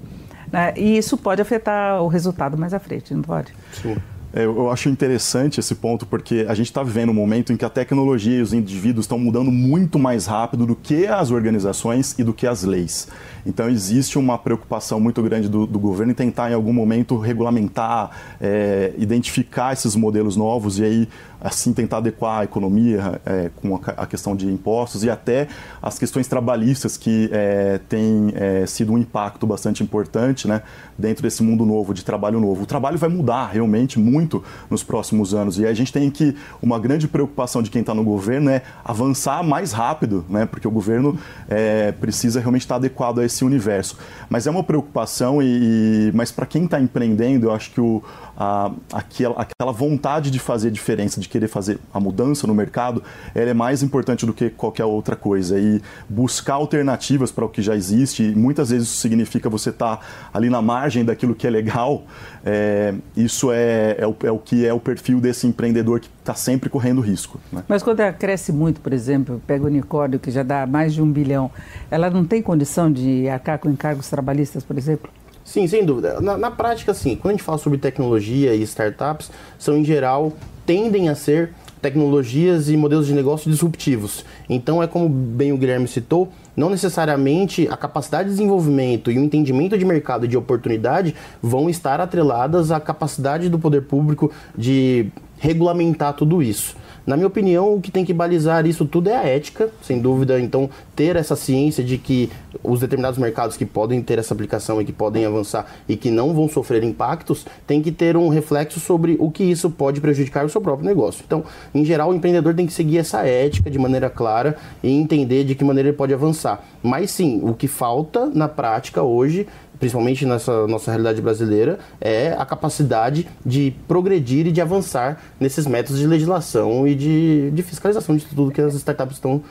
Né? 0.53 0.73
E 0.77 0.97
isso 0.97 1.17
pode 1.17 1.41
afetar 1.41 2.03
o 2.03 2.09
resultado 2.09 2.57
mais 2.59 2.75
à 2.75 2.79
frente, 2.79 3.15
não 3.15 3.23
pode? 3.23 3.53
Sim. 3.73 3.97
É, 4.33 4.45
eu 4.45 4.71
acho 4.71 4.89
interessante 4.89 5.59
esse 5.59 5.75
ponto 5.75 6.07
porque 6.07 6.47
a 6.49 6.55
gente 6.55 6.67
está 6.67 6.83
vivendo 6.83 7.11
um 7.11 7.15
momento 7.15 7.53
em 7.53 7.57
que 7.57 7.65
a 7.65 7.69
tecnologia 7.69 8.39
e 8.39 8.43
os 8.43 8.53
indivíduos 8.53 9.05
estão 9.05 9.19
mudando 9.19 9.51
muito 9.51 9.99
mais 9.99 10.27
rápido 10.27 10.67
do 10.67 10.77
que 10.77 11.07
as 11.07 11.31
organizações 11.33 12.17
e 12.19 12.23
do 12.23 12.33
que 12.33 12.47
as 12.47 12.63
leis. 12.63 13.09
Então 13.45 13.69
existe 13.69 14.19
uma 14.19 14.39
preocupação 14.39 15.01
muito 15.01 15.21
grande 15.23 15.49
do, 15.49 15.67
do 15.67 15.79
governo 15.79 16.13
em 16.13 16.15
tentar 16.15 16.51
em 16.51 16.55
algum 16.55 16.73
momento 16.73 17.17
regulamentar, 17.19 18.11
é, 18.41 18.93
identificar 18.99 19.73
esses 19.73 19.97
modelos 19.97 20.37
novos 20.37 20.79
e 20.79 20.85
aí 20.85 21.09
assim 21.41 21.73
tentar 21.73 21.99
adequar 21.99 22.41
a 22.41 22.45
economia 22.45 23.21
é, 23.25 23.51
com 23.57 23.75
a, 23.77 23.81
a, 24.03 24.07
questão 24.07 24.37
de 24.37 24.47
impostos 24.47 25.03
e 25.05 25.11
até 25.11 25.49
as 25.81 25.99
questões 25.99 26.29
trabalhistas 26.29 26.99
que 26.99 27.31
é, 27.33 27.81
têm 27.89 28.33
é, 28.35 28.67
sido 28.67 28.93
um 28.93 28.99
impacto 28.99 29.47
bastante 29.47 29.83
importante 29.83 30.47
né, 30.47 30.63
dentro 30.99 31.23
desse 31.23 31.43
mundo 31.43 31.65
novo, 31.65 31.95
de 31.95 32.05
trabalho 32.05 32.39
novo. 32.39 32.65
O 32.65 32.67
trabalho 32.67 32.99
vai 32.99 33.09
mudar 33.09 33.47
realmente 33.47 33.99
muito 33.99 34.20
nos 34.69 34.83
próximos 34.83 35.35
anos 35.35 35.59
e 35.59 35.67
a 35.67 35.73
gente 35.73 35.93
tem 35.93 36.11
que, 36.11 36.37
uma 36.63 36.79
grande 36.79 37.07
preocupação 37.07 37.63
de 37.63 37.71
quem 37.71 37.81
está 37.81 37.95
no 37.95 38.05
governo 38.05 38.51
é 38.51 38.63
avançar 38.85 39.43
mais 39.43 39.73
rápido, 39.73 40.25
né, 40.29 40.47
porque 40.47 40.67
o 40.67 40.71
governo 40.71 41.19
é, 41.49 41.93
precisa 41.93 42.41
realmente 42.41 42.63
estar 42.63 42.77
adequado 42.77 43.21
a 43.21 43.25
esse 43.25 43.45
universo. 43.45 43.97
Mas 44.29 44.47
é 44.47 44.51
uma 44.51 44.63
preocupação, 44.63 45.43
e, 45.43 46.11
mas 46.15 46.31
para 46.31 46.47
quem 46.47 46.65
está 46.65 46.81
empreendendo, 46.81 47.47
eu 47.47 47.53
acho 47.53 47.71
que 47.71 47.81
o, 47.81 48.03
a, 48.37 48.71
aquela, 48.93 49.41
aquela 49.41 49.73
vontade 49.73 50.31
de 50.31 50.39
fazer 50.39 50.71
diferença, 50.71 51.21
de 51.21 51.29
querer 51.29 51.49
fazer 51.49 51.79
a 51.93 52.01
mudança 52.01 52.47
no 52.47 52.55
mercado, 52.55 53.03
ela 53.35 53.51
é 53.51 53.55
mais 53.55 53.83
importante 53.83 54.25
do 54.25 54.33
que 54.33 54.51
qualquer 54.51 54.85
outra 54.85 55.15
coisa. 55.15 55.59
E 55.59 55.83
buscar 56.09 56.55
alternativas 56.55 57.31
para 57.31 57.45
o 57.45 57.49
que 57.49 57.61
já 57.61 57.77
existe, 57.77 58.23
e 58.23 58.35
muitas 58.35 58.71
vezes 58.71 58.89
isso 58.89 58.97
significa 58.97 59.51
você 59.51 59.71
estar 59.71 59.97
tá 59.99 60.03
ali 60.33 60.49
na 60.49 60.63
margem 60.63 61.05
daquilo 61.05 61.35
que 61.35 61.47
é 61.47 61.51
legal, 61.51 62.05
é, 62.45 62.95
isso 63.17 63.51
é, 63.53 63.97
é 63.99 64.07
o, 64.11 64.17
é, 64.27 64.31
o, 64.31 64.39
que 64.39 64.67
é 64.67 64.73
o 64.73 64.81
perfil 64.81 65.21
desse 65.21 65.47
empreendedor 65.47 66.01
que 66.01 66.09
está 66.21 66.35
sempre 66.35 66.69
correndo 66.69 67.01
risco. 67.01 67.41
Né? 67.53 67.63
Mas 67.69 67.83
quando 67.83 68.01
ela 68.01 68.13
cresce 68.13 68.53
muito, 68.53 68.81
por 68.81 68.93
exemplo, 68.93 69.41
pega 69.47 69.65
o 69.65 69.67
unicórnio 69.67 70.19
que 70.19 70.31
já 70.31 70.43
dá 70.43 70.67
mais 70.67 70.95
de 70.95 71.03
um 71.03 71.11
bilhão, 71.11 71.51
ela 71.91 72.11
não 72.11 72.25
tem 72.25 72.43
condição 72.43 72.91
de 72.93 73.29
arcar 73.29 73.59
com 73.59 73.71
encargos 73.71 74.09
trabalhistas, 74.09 74.65
por 74.65 74.77
exemplo? 74.77 75.11
Sim, 75.45 75.67
sem 75.67 75.85
dúvida. 75.85 76.21
Na, 76.21 76.39
na, 76.39 76.51
prática, 76.51 76.95
sim, 76.95 77.17
quando 77.17 77.33
a 77.33 77.37
gente 77.37 77.45
fala 77.45 77.59
sobre 77.59 77.79
tecnologia 77.79 78.55
e 78.55 78.63
startups, 78.63 79.31
são 79.59 79.77
em 79.77 79.85
geral, 79.85 80.33
tendem 80.65 81.09
a 81.09 81.15
ser 81.15 81.53
tecnologias 81.81 82.69
e 82.69 82.77
modelos 82.77 83.07
de 83.07 83.15
negócio 83.15 83.51
disruptivos. 83.51 84.25
Então 84.49 84.83
é 84.83 84.87
como 84.87 85.09
bem 85.09 85.53
o 85.53 85.57
Guilherme 85.57 85.89
citou, 85.89 86.31
não 86.57 86.69
necessariamente 86.69 87.69
a 87.71 87.77
capacidade 87.77 88.29
de 88.29 88.35
desenvolvimento 88.35 89.11
e 89.11 89.19
o 89.19 89.25
entendimento 89.25 89.79
de 89.79 89.85
mercado 89.85 90.25
e 90.25 90.29
de 90.29 90.37
oportunidade 90.37 91.15
vão 91.43 91.71
estar 91.71 92.01
atreladas 92.01 92.71
à 92.71 92.79
capacidade 92.79 93.49
do 93.49 93.59
poder 93.59 93.83
público 93.83 94.31
de 94.57 95.11
regulamentar 95.41 96.13
tudo 96.15 96.43
isso. 96.43 96.77
Na 97.07 97.17
minha 97.17 97.27
opinião, 97.27 97.75
o 97.75 97.81
que 97.81 97.91
tem 97.91 98.05
que 98.05 98.13
balizar 98.13 98.67
isso 98.67 98.85
tudo 98.85 99.09
é 99.09 99.17
a 99.17 99.25
ética, 99.25 99.71
sem 99.83 99.99
dúvida. 99.99 100.39
Então, 100.39 100.69
ter 100.95 101.17
essa 101.17 101.35
ciência 101.35 101.83
de 101.83 101.97
que 101.99 102.31
os 102.63 102.79
determinados 102.79 103.19
mercados 103.19 103.57
que 103.57 103.65
podem 103.65 104.03
ter 104.03 104.19
essa 104.19 104.35
aplicação 104.35 104.81
e 104.81 104.85
que 104.85 104.93
podem 104.93 105.25
avançar 105.25 105.67
e 105.89 105.97
que 105.97 106.11
não 106.11 106.35
vão 106.35 106.49
sofrer 106.49 106.85
impactos, 106.85 107.47
tem 107.67 107.81
que 107.81 107.91
ter 107.91 108.17
um 108.17 108.29
reflexo 108.29 108.79
sobre 108.79 109.17
o 109.19 109.31
que 109.31 109.43
isso 109.43 109.71
pode 109.71 110.01
prejudicar 110.01 110.45
o 110.45 110.49
seu 110.49 110.61
próprio 110.61 110.87
negócio. 110.87 111.25
Então, 111.27 111.43
em 111.75 111.85
geral, 111.85 112.11
o 112.11 112.15
empreendedor 112.15 112.55
tem 112.55 112.67
que 112.67 112.73
seguir 112.73 112.99
essa 112.99 113.27
ética 113.27 113.71
de 113.71 113.79
maneira 113.79 114.11
clara 114.11 114.57
e 114.83 114.91
entender 114.91 115.45
de 115.45 115.55
que 115.55 115.65
maneira 115.65 115.89
ele 115.89 115.97
pode 115.97 116.13
avançar. 116.13 116.63
Mas 116.83 117.11
sim, 117.11 117.41
o 117.43 117.55
que 117.55 117.67
falta 117.67 118.27
na 118.27 118.47
prática 118.47 119.03
hoje 119.03 119.49
principalmente 119.81 120.27
nessa 120.27 120.67
nossa 120.69 120.91
realidade 120.91 121.21
brasileira, 121.21 121.79
é 122.01 122.33
a 122.39 122.45
capacidade 122.45 123.27
de 123.45 123.75
progredir 123.89 124.47
e 124.47 124.53
de 124.53 124.61
avançar 124.61 125.21
nesses 125.41 125.67
métodos 125.67 125.99
de 125.99 126.07
legislação 126.07 126.87
e 126.87 126.95
de, 126.95 127.51
de 127.51 127.63
fiscalização 127.63 128.15
de 128.17 128.27
tudo 128.27 128.53
que 128.53 128.61
as 128.61 128.75
startups 128.75 129.17
estão 129.17 129.43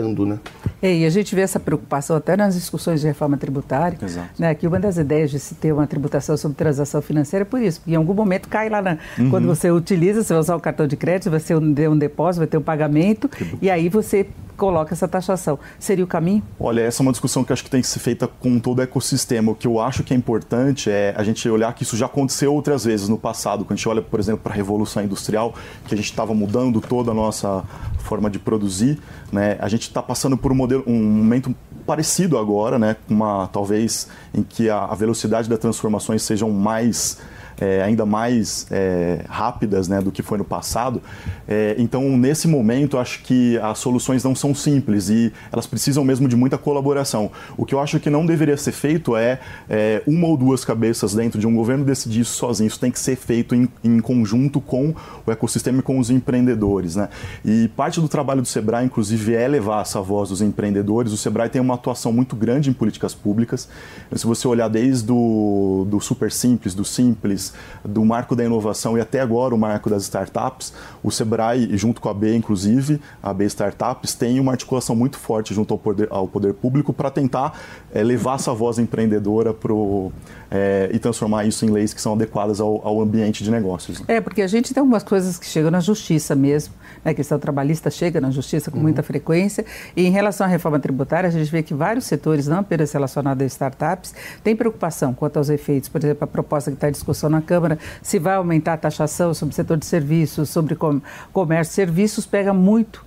né? 0.00 0.38
É, 0.82 0.94
e 0.94 1.06
a 1.06 1.10
gente 1.10 1.34
vê 1.34 1.40
essa 1.40 1.58
preocupação 1.58 2.16
até 2.16 2.36
nas 2.36 2.54
discussões 2.54 3.00
de 3.00 3.06
reforma 3.06 3.36
tributária, 3.36 3.98
Exato. 4.02 4.30
né? 4.38 4.54
Que 4.54 4.66
uma 4.66 4.78
das 4.78 4.96
ideias 4.96 5.30
de 5.30 5.38
se 5.38 5.54
ter 5.54 5.72
uma 5.72 5.86
tributação 5.86 6.36
sobre 6.36 6.56
transação 6.56 7.00
financeira 7.00 7.42
é 7.42 7.46
por 7.46 7.60
isso, 7.60 7.80
porque 7.80 7.92
em 7.92 7.96
algum 7.96 8.14
momento 8.14 8.48
cai 8.48 8.68
lá 8.68 8.82
na, 8.82 8.98
uhum. 9.18 9.30
quando 9.30 9.46
você 9.46 9.70
utiliza, 9.70 10.22
você 10.22 10.32
vai 10.32 10.40
usar 10.40 10.56
o 10.56 10.60
cartão 10.60 10.86
de 10.86 10.96
crédito, 10.96 11.30
vai 11.30 11.40
ser 11.40 11.56
um, 11.56 11.74
um 11.90 11.98
depósito, 11.98 12.40
vai 12.40 12.46
ter 12.46 12.58
um 12.58 12.62
pagamento, 12.62 13.30
e 13.60 13.70
aí 13.70 13.88
você 13.88 14.26
coloca 14.56 14.94
essa 14.94 15.06
taxação. 15.06 15.58
Seria 15.78 16.04
o 16.04 16.08
caminho? 16.08 16.42
Olha, 16.58 16.80
essa 16.80 17.02
é 17.02 17.04
uma 17.04 17.12
discussão 17.12 17.44
que 17.44 17.52
acho 17.52 17.62
que 17.62 17.70
tem 17.70 17.80
que 17.80 17.86
ser 17.86 17.98
feita 17.98 18.26
com 18.26 18.58
todo 18.58 18.78
o 18.78 18.82
ecossistema. 18.82 19.52
O 19.52 19.54
que 19.54 19.66
eu 19.66 19.80
acho 19.80 20.02
que 20.02 20.14
é 20.14 20.16
importante 20.16 20.90
é 20.90 21.14
a 21.16 21.22
gente 21.22 21.48
olhar 21.48 21.72
que 21.74 21.82
isso 21.82 21.96
já 21.96 22.06
aconteceu 22.06 22.52
outras 22.52 22.84
vezes 22.84 23.08
no 23.08 23.18
passado. 23.18 23.64
Quando 23.64 23.72
a 23.72 23.76
gente 23.76 23.88
olha, 23.88 24.02
por 24.02 24.18
exemplo, 24.18 24.40
para 24.42 24.52
a 24.52 24.56
Revolução 24.56 25.04
Industrial, 25.04 25.54
que 25.86 25.94
a 25.94 25.96
gente 25.96 26.10
estava 26.10 26.34
mudando 26.34 26.80
toda 26.80 27.10
a 27.10 27.14
nossa 27.14 27.62
forma 27.98 28.30
de 28.30 28.38
produzir, 28.38 28.98
né? 29.32 29.56
a 29.60 29.68
gente 29.68 29.85
está 29.88 30.02
passando 30.02 30.36
por 30.36 30.52
um, 30.52 30.54
modelo, 30.54 30.84
um 30.86 31.02
momento 31.02 31.54
parecido 31.86 32.38
agora, 32.38 32.78
né? 32.78 32.96
uma, 33.08 33.46
talvez 33.48 34.08
em 34.34 34.42
que 34.42 34.68
a, 34.68 34.84
a 34.84 34.94
velocidade 34.94 35.48
das 35.48 35.58
transformações 35.58 36.22
sejam 36.22 36.50
mais 36.50 37.18
é, 37.60 37.82
ainda 37.82 38.04
mais 38.04 38.66
é, 38.70 39.24
rápidas 39.28 39.88
né, 39.88 40.00
do 40.00 40.12
que 40.12 40.22
foi 40.22 40.38
no 40.38 40.44
passado. 40.44 41.02
É, 41.48 41.74
então, 41.78 42.16
nesse 42.16 42.46
momento, 42.48 42.98
acho 42.98 43.22
que 43.22 43.58
as 43.58 43.78
soluções 43.78 44.22
não 44.22 44.34
são 44.34 44.54
simples 44.54 45.08
e 45.08 45.32
elas 45.52 45.66
precisam 45.66 46.04
mesmo 46.04 46.28
de 46.28 46.36
muita 46.36 46.58
colaboração. 46.58 47.30
O 47.56 47.64
que 47.64 47.74
eu 47.74 47.80
acho 47.80 47.98
que 48.00 48.10
não 48.10 48.26
deveria 48.26 48.56
ser 48.56 48.72
feito 48.72 49.16
é, 49.16 49.40
é 49.68 50.02
uma 50.06 50.26
ou 50.26 50.36
duas 50.36 50.64
cabeças 50.64 51.14
dentro 51.14 51.38
de 51.38 51.46
um 51.46 51.54
governo 51.54 51.84
decidir 51.84 52.20
isso 52.20 52.34
sozinho. 52.34 52.68
Isso 52.68 52.80
tem 52.80 52.90
que 52.90 52.98
ser 52.98 53.16
feito 53.16 53.54
em, 53.54 53.68
em 53.82 54.00
conjunto 54.00 54.60
com 54.60 54.94
o 55.24 55.30
ecossistema 55.30 55.78
e 55.78 55.82
com 55.82 55.98
os 55.98 56.10
empreendedores. 56.10 56.96
Né? 56.96 57.08
E 57.44 57.68
parte 57.68 58.00
do 58.00 58.08
trabalho 58.08 58.42
do 58.42 58.48
Sebrae, 58.48 58.84
inclusive, 58.84 59.34
é 59.34 59.46
levar 59.48 59.82
essa 59.82 60.00
voz 60.00 60.28
dos 60.28 60.42
empreendedores. 60.42 61.12
O 61.12 61.16
Sebrae 61.16 61.48
tem 61.48 61.60
uma 61.60 61.74
atuação 61.74 62.12
muito 62.12 62.36
grande 62.36 62.70
em 62.70 62.72
políticas 62.72 63.14
públicas. 63.14 63.68
Se 64.14 64.26
você 64.26 64.46
olhar 64.46 64.68
desde 64.68 65.10
o 65.10 65.86
do 65.88 66.00
super 66.00 66.30
simples, 66.30 66.74
do 66.74 66.84
simples, 66.84 67.45
do 67.84 68.04
marco 68.04 68.34
da 68.34 68.44
inovação 68.44 68.96
e 68.96 69.00
até 69.00 69.20
agora 69.20 69.54
o 69.54 69.58
marco 69.58 69.88
das 69.88 70.02
startups, 70.04 70.72
o 71.02 71.10
Sebrae, 71.10 71.76
junto 71.76 72.00
com 72.00 72.08
a 72.08 72.14
B, 72.14 72.36
inclusive, 72.36 73.00
a 73.22 73.32
B 73.32 73.44
Startups, 73.44 74.14
tem 74.14 74.40
uma 74.40 74.52
articulação 74.52 74.94
muito 74.96 75.18
forte 75.18 75.54
junto 75.54 75.74
ao 75.74 75.78
poder, 75.78 76.08
ao 76.10 76.26
poder 76.26 76.54
público 76.54 76.92
para 76.92 77.10
tentar 77.10 77.58
é, 77.92 78.02
levar 78.02 78.36
essa 78.36 78.52
voz 78.52 78.78
empreendedora 78.78 79.52
pro, 79.52 80.12
é, 80.50 80.90
e 80.92 80.98
transformar 80.98 81.44
isso 81.44 81.64
em 81.64 81.70
leis 81.70 81.92
que 81.92 82.00
são 82.00 82.14
adequadas 82.14 82.60
ao, 82.60 82.86
ao 82.86 83.00
ambiente 83.00 83.42
de 83.42 83.50
negócios. 83.50 84.02
É, 84.06 84.20
porque 84.20 84.42
a 84.42 84.46
gente 84.46 84.72
tem 84.72 84.80
algumas 84.80 85.02
coisas 85.02 85.38
que 85.38 85.46
chegam 85.46 85.70
na 85.70 85.80
justiça 85.80 86.34
mesmo. 86.34 86.74
Né? 87.04 87.10
A 87.12 87.14
questão 87.14 87.38
trabalhista 87.38 87.90
chega 87.90 88.20
na 88.20 88.30
justiça 88.30 88.70
com 88.70 88.76
uhum. 88.76 88.84
muita 88.84 89.02
frequência. 89.02 89.64
E 89.96 90.06
em 90.06 90.10
relação 90.10 90.46
à 90.46 90.50
reforma 90.50 90.78
tributária, 90.78 91.28
a 91.28 91.32
gente 91.32 91.50
vê 91.50 91.62
que 91.62 91.74
vários 91.74 92.04
setores, 92.04 92.46
não 92.46 92.58
apenas 92.58 92.92
relacionados 92.92 93.42
a 93.42 93.46
startups, 93.46 94.14
têm 94.42 94.54
preocupação 94.56 95.14
quanto 95.14 95.36
aos 95.36 95.48
efeitos. 95.48 95.88
Por 95.88 96.02
exemplo, 96.02 96.24
a 96.24 96.26
proposta 96.26 96.70
que 96.70 96.76
está 96.76 96.88
em 96.88 96.92
discussão 96.92 97.30
na 97.30 97.40
Câmara, 97.40 97.78
se 98.02 98.18
vai 98.18 98.34
aumentar 98.34 98.74
a 98.74 98.78
taxação 98.78 99.32
sobre 99.34 99.52
o 99.52 99.56
setor 99.56 99.76
de 99.76 99.86
serviços, 99.86 100.50
sobre 100.50 100.74
com, 100.74 101.00
comércio, 101.32 101.74
serviços, 101.74 102.26
pega 102.26 102.52
muito 102.52 103.05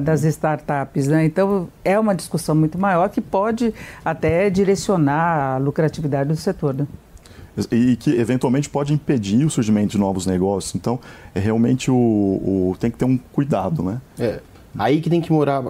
das 0.00 0.24
startups. 0.24 1.08
Né? 1.08 1.24
Então, 1.24 1.68
é 1.84 1.98
uma 1.98 2.14
discussão 2.14 2.54
muito 2.54 2.78
maior 2.78 3.08
que 3.08 3.20
pode 3.20 3.72
até 4.04 4.50
direcionar 4.50 5.54
a 5.54 5.58
lucratividade 5.58 6.28
do 6.28 6.36
setor. 6.36 6.74
Né? 6.74 6.86
E 7.70 7.96
que 7.96 8.18
eventualmente 8.18 8.68
pode 8.68 8.92
impedir 8.92 9.44
o 9.44 9.50
surgimento 9.50 9.92
de 9.92 9.98
novos 9.98 10.26
negócios. 10.26 10.74
Então, 10.74 10.98
é 11.34 11.40
realmente 11.40 11.90
o, 11.90 11.94
o 11.94 12.76
tem 12.78 12.90
que 12.90 12.96
ter 12.96 13.04
um 13.04 13.18
cuidado, 13.18 13.82
né? 13.82 14.00
É. 14.18 14.40
Aí 14.78 15.02
que 15.02 15.10
tem 15.10 15.20
que 15.20 15.30
morar 15.30 15.64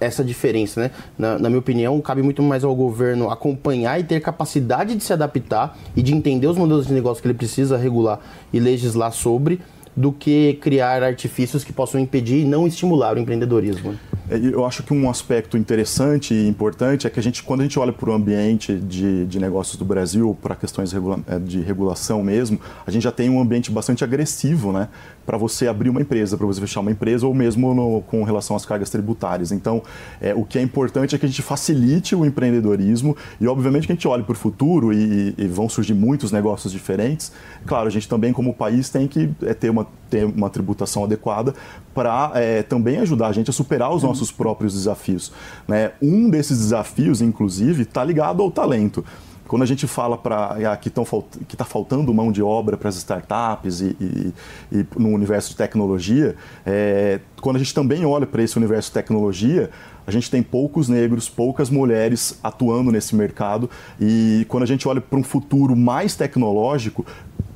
essa 0.00 0.22
diferença, 0.22 0.82
né? 0.82 0.90
Na, 1.16 1.38
na, 1.38 1.48
minha 1.48 1.58
opinião, 1.58 1.98
cabe 2.00 2.22
muito 2.22 2.42
mais 2.42 2.62
ao 2.62 2.74
governo 2.76 3.30
acompanhar 3.30 3.98
e 3.98 4.04
ter 4.04 4.20
capacidade 4.20 4.94
de 4.94 5.02
se 5.02 5.12
adaptar 5.14 5.78
e 5.96 6.02
de 6.02 6.14
entender 6.14 6.46
os 6.46 6.58
modelos 6.58 6.86
de 6.86 6.92
negócio 6.92 7.22
que 7.22 7.28
ele 7.28 7.38
precisa 7.38 7.78
regular 7.78 8.20
e 8.52 8.60
legislar 8.60 9.12
sobre, 9.12 9.60
do 9.98 10.12
que 10.12 10.54
criar 10.60 11.02
artifícios 11.02 11.64
que 11.64 11.72
possam 11.72 12.00
impedir 12.00 12.42
e 12.42 12.44
não 12.44 12.68
estimular 12.68 13.16
o 13.16 13.18
empreendedorismo. 13.18 13.96
É, 14.30 14.36
eu 14.36 14.64
acho 14.64 14.82
que 14.82 14.92
um 14.92 15.08
aspecto 15.08 15.56
interessante 15.56 16.34
e 16.34 16.46
importante 16.46 17.06
é 17.06 17.10
que 17.10 17.18
a 17.18 17.22
gente, 17.22 17.42
quando 17.42 17.60
a 17.60 17.62
gente 17.64 17.78
olha 17.78 17.92
para 17.92 18.10
o 18.10 18.12
ambiente 18.12 18.76
de, 18.76 19.24
de 19.26 19.40
negócios 19.40 19.76
do 19.76 19.84
Brasil, 19.84 20.36
para 20.40 20.54
questões 20.54 20.92
é, 20.94 21.38
de 21.38 21.62
regulação 21.62 22.22
mesmo, 22.22 22.60
a 22.86 22.90
gente 22.90 23.02
já 23.02 23.10
tem 23.10 23.30
um 23.30 23.40
ambiente 23.40 23.70
bastante 23.70 24.04
agressivo, 24.04 24.70
né? 24.70 24.88
Para 25.24 25.36
você 25.36 25.66
abrir 25.66 25.90
uma 25.90 26.00
empresa, 26.00 26.36
para 26.36 26.46
você 26.46 26.60
fechar 26.60 26.80
uma 26.80 26.90
empresa, 26.90 27.26
ou 27.26 27.34
mesmo 27.34 27.74
no, 27.74 28.02
com 28.02 28.22
relação 28.22 28.54
às 28.54 28.64
cargas 28.64 28.90
tributárias. 28.90 29.50
Então, 29.50 29.82
é, 30.20 30.34
o 30.34 30.44
que 30.44 30.58
é 30.58 30.62
importante 30.62 31.14
é 31.14 31.18
que 31.18 31.26
a 31.26 31.28
gente 31.28 31.42
facilite 31.42 32.14
o 32.14 32.24
empreendedorismo 32.24 33.16
e, 33.40 33.46
obviamente, 33.46 33.86
que 33.86 33.92
a 33.92 33.94
gente 33.94 34.08
olhe 34.08 34.22
para 34.22 34.32
o 34.32 34.36
futuro 34.36 34.92
e, 34.92 35.34
e, 35.36 35.46
vão 35.46 35.68
surgir 35.68 35.94
muitos 35.94 36.32
negócios 36.32 36.72
diferentes. 36.72 37.32
Claro, 37.66 37.88
a 37.88 37.90
gente 37.90 38.08
também, 38.08 38.32
como 38.32 38.54
país, 38.54 38.88
tem 38.90 39.06
que 39.06 39.30
é, 39.42 39.54
ter, 39.54 39.70
uma, 39.70 39.86
ter 40.10 40.24
uma 40.24 40.48
tributação 40.48 41.04
adequada 41.04 41.54
para 41.94 42.32
é, 42.34 42.62
também 42.62 42.98
ajudar 42.98 43.28
a 43.28 43.32
gente 43.32 43.50
a 43.50 43.52
superar 43.52 43.94
os 43.94 44.02
nossos 44.02 44.18
nossos 44.18 44.32
próprios 44.32 44.74
desafios. 44.74 45.32
Né? 45.66 45.92
Um 46.02 46.28
desses 46.28 46.58
desafios, 46.58 47.22
inclusive, 47.22 47.82
está 47.82 48.02
ligado 48.04 48.42
ao 48.42 48.50
talento. 48.50 49.04
Quando 49.46 49.62
a 49.62 49.66
gente 49.66 49.86
fala 49.86 50.18
para 50.18 50.72
ah, 50.72 50.76
que 50.76 50.90
está 50.90 51.64
faltando 51.64 52.12
mão 52.12 52.30
de 52.30 52.42
obra 52.42 52.76
para 52.76 52.90
as 52.90 52.96
startups 52.96 53.80
e, 53.80 53.96
e, 53.98 54.34
e, 54.70 54.86
no 54.98 55.08
universo 55.08 55.50
de 55.50 55.56
tecnologia, 55.56 56.36
é, 56.66 57.18
quando 57.40 57.56
a 57.56 57.58
gente 57.58 57.72
também 57.72 58.04
olha 58.04 58.26
para 58.26 58.42
esse 58.42 58.58
universo 58.58 58.90
de 58.90 58.94
tecnologia, 58.94 59.70
a 60.06 60.10
gente 60.10 60.30
tem 60.30 60.42
poucos 60.42 60.90
negros, 60.90 61.30
poucas 61.30 61.70
mulheres 61.70 62.38
atuando 62.42 62.92
nesse 62.92 63.16
mercado 63.16 63.70
e 63.98 64.44
quando 64.50 64.64
a 64.64 64.66
gente 64.66 64.86
olha 64.86 65.00
para 65.00 65.18
um 65.18 65.24
futuro 65.24 65.74
mais 65.74 66.14
tecnológico, 66.14 67.06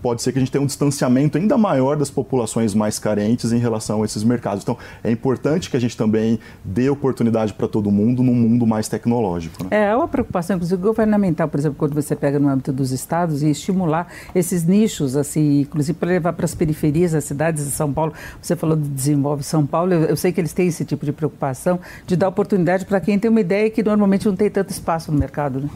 pode 0.02 0.20
ser 0.20 0.32
que 0.32 0.38
a 0.38 0.40
gente 0.40 0.50
tenha 0.50 0.62
um 0.62 0.66
distanciamento 0.66 1.38
ainda 1.38 1.56
maior 1.56 1.96
das 1.96 2.10
populações 2.10 2.74
mais 2.74 2.98
carentes 2.98 3.52
em 3.52 3.58
relação 3.58 4.02
a 4.02 4.04
esses 4.04 4.24
mercados. 4.24 4.62
Então, 4.62 4.76
é 5.02 5.10
importante 5.10 5.70
que 5.70 5.76
a 5.76 5.80
gente 5.80 5.96
também 5.96 6.38
dê 6.64 6.90
oportunidade 6.90 7.54
para 7.54 7.68
todo 7.68 7.90
mundo 7.90 8.22
num 8.22 8.34
mundo 8.34 8.66
mais 8.66 8.88
tecnológico. 8.88 9.64
Né? 9.64 9.88
É 9.88 9.96
uma 9.96 10.08
preocupação, 10.08 10.56
inclusive, 10.56 10.82
governamental, 10.82 11.48
por 11.48 11.58
exemplo, 11.60 11.78
quando 11.78 11.94
você 11.94 12.16
pega 12.16 12.38
no 12.38 12.48
âmbito 12.48 12.72
dos 12.72 12.90
estados 12.90 13.42
e 13.42 13.50
estimular 13.50 14.08
esses 14.34 14.64
nichos, 14.64 15.16
assim, 15.16 15.60
inclusive 15.60 15.96
para 15.96 16.08
levar 16.08 16.32
para 16.32 16.44
as 16.44 16.54
periferias 16.54 17.12
das 17.12 17.24
cidades 17.24 17.64
de 17.64 17.70
São 17.70 17.92
Paulo. 17.92 18.12
Você 18.40 18.56
falou 18.56 18.76
de 18.76 18.88
Desenvolve 18.88 19.44
São 19.44 19.64
Paulo, 19.64 19.92
eu, 19.92 20.02
eu 20.02 20.16
sei 20.16 20.32
que 20.32 20.40
eles 20.40 20.52
têm 20.52 20.66
esse 20.66 20.84
tipo 20.84 21.04
de 21.04 21.12
preocupação 21.12 21.78
de 22.06 22.16
dar 22.16 22.28
oportunidade 22.28 22.84
para 22.84 23.00
quem 23.00 23.18
tem 23.18 23.30
uma 23.30 23.40
ideia 23.40 23.70
que 23.70 23.82
normalmente 23.82 24.26
não 24.26 24.34
tem 24.34 24.50
tanto 24.50 24.70
espaço 24.70 25.12
no 25.12 25.18
mercado. 25.18 25.60
Né? 25.60 25.68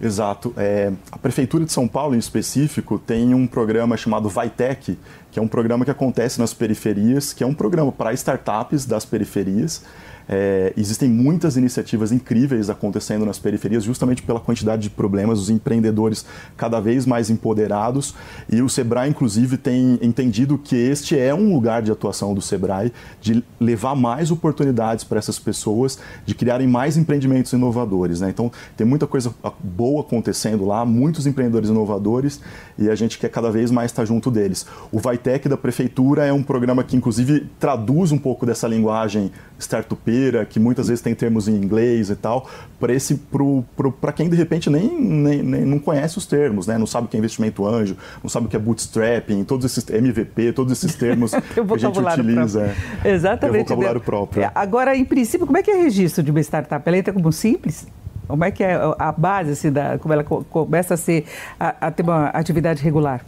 Exato. 0.00 0.54
É, 0.56 0.90
a 1.12 1.18
Prefeitura 1.18 1.64
de 1.64 1.72
São 1.72 1.86
Paulo, 1.86 2.14
em 2.14 2.18
específico, 2.18 2.98
tem 2.98 3.34
um 3.34 3.46
programa 3.46 3.65
programa 3.66 3.96
chamado 3.96 4.28
Vitec, 4.28 4.96
que 5.36 5.38
é 5.38 5.42
um 5.42 5.48
programa 5.48 5.84
que 5.84 5.90
acontece 5.90 6.38
nas 6.38 6.54
periferias, 6.54 7.34
que 7.34 7.44
é 7.44 7.46
um 7.46 7.52
programa 7.52 7.92
para 7.92 8.10
startups 8.14 8.86
das 8.86 9.04
periferias. 9.04 9.82
É, 10.28 10.72
existem 10.76 11.08
muitas 11.08 11.56
iniciativas 11.56 12.10
incríveis 12.10 12.68
acontecendo 12.68 13.24
nas 13.24 13.38
periferias, 13.38 13.84
justamente 13.84 14.22
pela 14.22 14.40
quantidade 14.40 14.82
de 14.82 14.90
problemas, 14.90 15.38
os 15.38 15.50
empreendedores 15.50 16.26
cada 16.56 16.80
vez 16.80 17.06
mais 17.06 17.30
empoderados. 17.30 18.14
E 18.50 18.60
o 18.60 18.68
Sebrae, 18.68 19.08
inclusive, 19.08 19.56
tem 19.56 19.98
entendido 20.02 20.58
que 20.58 20.74
este 20.74 21.18
é 21.18 21.34
um 21.34 21.52
lugar 21.52 21.82
de 21.82 21.92
atuação 21.92 22.34
do 22.34 22.42
Sebrae, 22.42 22.92
de 23.20 23.44
levar 23.60 23.94
mais 23.94 24.30
oportunidades 24.30 25.04
para 25.04 25.18
essas 25.18 25.38
pessoas, 25.38 25.98
de 26.24 26.34
criarem 26.34 26.66
mais 26.66 26.96
empreendimentos 26.96 27.52
inovadores. 27.52 28.20
Né? 28.20 28.30
Então, 28.30 28.50
tem 28.76 28.86
muita 28.86 29.06
coisa 29.06 29.32
boa 29.62 30.00
acontecendo 30.00 30.64
lá, 30.64 30.84
muitos 30.84 31.26
empreendedores 31.26 31.68
inovadores, 31.68 32.40
e 32.78 32.90
a 32.90 32.94
gente 32.94 33.18
quer 33.18 33.28
cada 33.28 33.50
vez 33.50 33.70
mais 33.70 33.90
estar 33.90 34.04
junto 34.04 34.30
deles. 34.30 34.66
O 34.90 34.98
Vaitec 35.26 35.48
da 35.48 35.56
prefeitura 35.56 36.24
é 36.24 36.32
um 36.32 36.42
programa 36.42 36.84
que, 36.84 36.96
inclusive, 36.96 37.48
traduz 37.58 38.12
um 38.12 38.18
pouco 38.18 38.46
dessa 38.46 38.68
linguagem 38.68 39.32
startupeira, 39.58 40.44
que 40.44 40.60
muitas 40.60 40.86
vezes 40.86 41.02
tem 41.02 41.14
termos 41.14 41.48
em 41.48 41.54
inglês 41.54 42.10
e 42.10 42.14
tal, 42.14 42.48
para 42.78 44.12
quem 44.12 44.28
de 44.28 44.36
repente 44.36 44.70
nem, 44.70 44.88
nem, 44.88 45.42
nem, 45.42 45.64
não 45.64 45.80
conhece 45.80 46.16
os 46.16 46.26
termos, 46.26 46.68
né? 46.68 46.78
não 46.78 46.86
sabe 46.86 47.06
o 47.06 47.08
que 47.08 47.16
é 47.16 47.18
investimento 47.18 47.66
anjo, 47.66 47.96
não 48.22 48.30
sabe 48.30 48.46
o 48.46 48.48
que 48.48 48.54
é 48.54 48.58
bootstrapping, 48.58 49.42
todos 49.42 49.66
esses 49.66 49.88
MVP, 49.88 50.52
todos 50.52 50.72
esses 50.72 50.94
termos 50.94 51.32
que 51.34 51.60
a 51.60 51.76
gente 51.76 51.98
utiliza. 51.98 52.60
Próprio. 52.60 53.12
Exatamente. 53.12 53.56
O 53.56 53.64
vocabulário 53.64 54.00
próprio. 54.00 54.42
É, 54.44 54.52
agora, 54.54 54.96
em 54.96 55.04
princípio, 55.04 55.44
como 55.44 55.58
é 55.58 55.62
que 55.62 55.70
é 55.70 55.76
o 55.76 55.82
registro 55.82 56.22
de 56.22 56.30
uma 56.30 56.40
startup? 56.40 56.86
Ela 56.86 56.98
entra 56.98 57.12
como 57.12 57.32
simples? 57.32 57.86
Como 58.28 58.44
é 58.44 58.50
que 58.50 58.62
é 58.62 58.78
a 58.98 59.12
base, 59.12 59.52
assim, 59.52 59.72
da, 59.72 59.98
como 59.98 60.12
ela 60.12 60.24
começa 60.24 60.94
a, 60.94 60.96
ser, 60.96 61.24
a, 61.58 61.86
a 61.86 61.90
ter 61.90 62.02
uma 62.02 62.26
atividade 62.28 62.82
regular? 62.82 63.24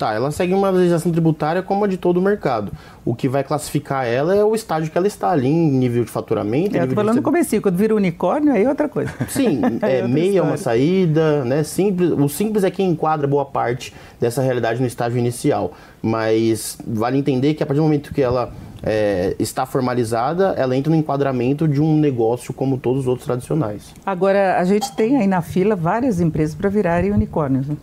Tá, 0.00 0.14
ela 0.14 0.30
segue 0.30 0.54
uma 0.54 0.70
legislação 0.70 1.12
tributária 1.12 1.62
como 1.62 1.84
a 1.84 1.86
de 1.86 1.98
todo 1.98 2.16
o 2.16 2.22
mercado. 2.22 2.72
O 3.04 3.14
que 3.14 3.28
vai 3.28 3.44
classificar 3.44 4.06
ela 4.06 4.34
é 4.34 4.42
o 4.42 4.54
estágio 4.54 4.90
que 4.90 4.96
ela 4.96 5.06
está 5.06 5.30
ali, 5.30 5.46
em 5.46 5.70
nível 5.72 6.06
de 6.06 6.10
faturamento. 6.10 6.74
É, 6.74 6.84
eu 6.84 6.88
tô 6.88 6.94
falando 6.94 7.16
no 7.16 7.22
começo, 7.22 7.60
quando 7.60 7.76
vira 7.76 7.94
unicórnio, 7.94 8.50
aí 8.50 8.64
é 8.64 8.68
outra 8.70 8.88
coisa. 8.88 9.12
Sim, 9.28 9.60
é, 9.82 9.98
é 9.98 10.08
meia 10.08 10.38
é 10.38 10.42
uma 10.42 10.56
saída, 10.56 11.44
né? 11.44 11.62
Simples, 11.62 12.12
o 12.12 12.30
simples 12.30 12.64
é 12.64 12.70
quem 12.70 12.88
enquadra 12.88 13.26
boa 13.26 13.44
parte 13.44 13.92
dessa 14.18 14.40
realidade 14.40 14.80
no 14.80 14.86
estágio 14.86 15.18
inicial. 15.18 15.74
Mas 16.00 16.78
vale 16.86 17.18
entender 17.18 17.52
que 17.52 17.62
a 17.62 17.66
partir 17.66 17.80
do 17.80 17.84
momento 17.84 18.14
que 18.14 18.22
ela 18.22 18.54
é, 18.82 19.36
está 19.38 19.66
formalizada, 19.66 20.54
ela 20.56 20.74
entra 20.74 20.90
no 20.90 20.96
enquadramento 20.96 21.68
de 21.68 21.82
um 21.82 21.98
negócio 21.98 22.54
como 22.54 22.78
todos 22.78 23.02
os 23.02 23.06
outros 23.06 23.26
tradicionais. 23.26 23.92
Agora, 24.06 24.58
a 24.58 24.64
gente 24.64 24.90
tem 24.96 25.18
aí 25.18 25.26
na 25.26 25.42
fila 25.42 25.76
várias 25.76 26.20
empresas 26.20 26.54
para 26.54 26.70
virarem 26.70 27.12
unicórnios, 27.12 27.68
né? 27.68 27.76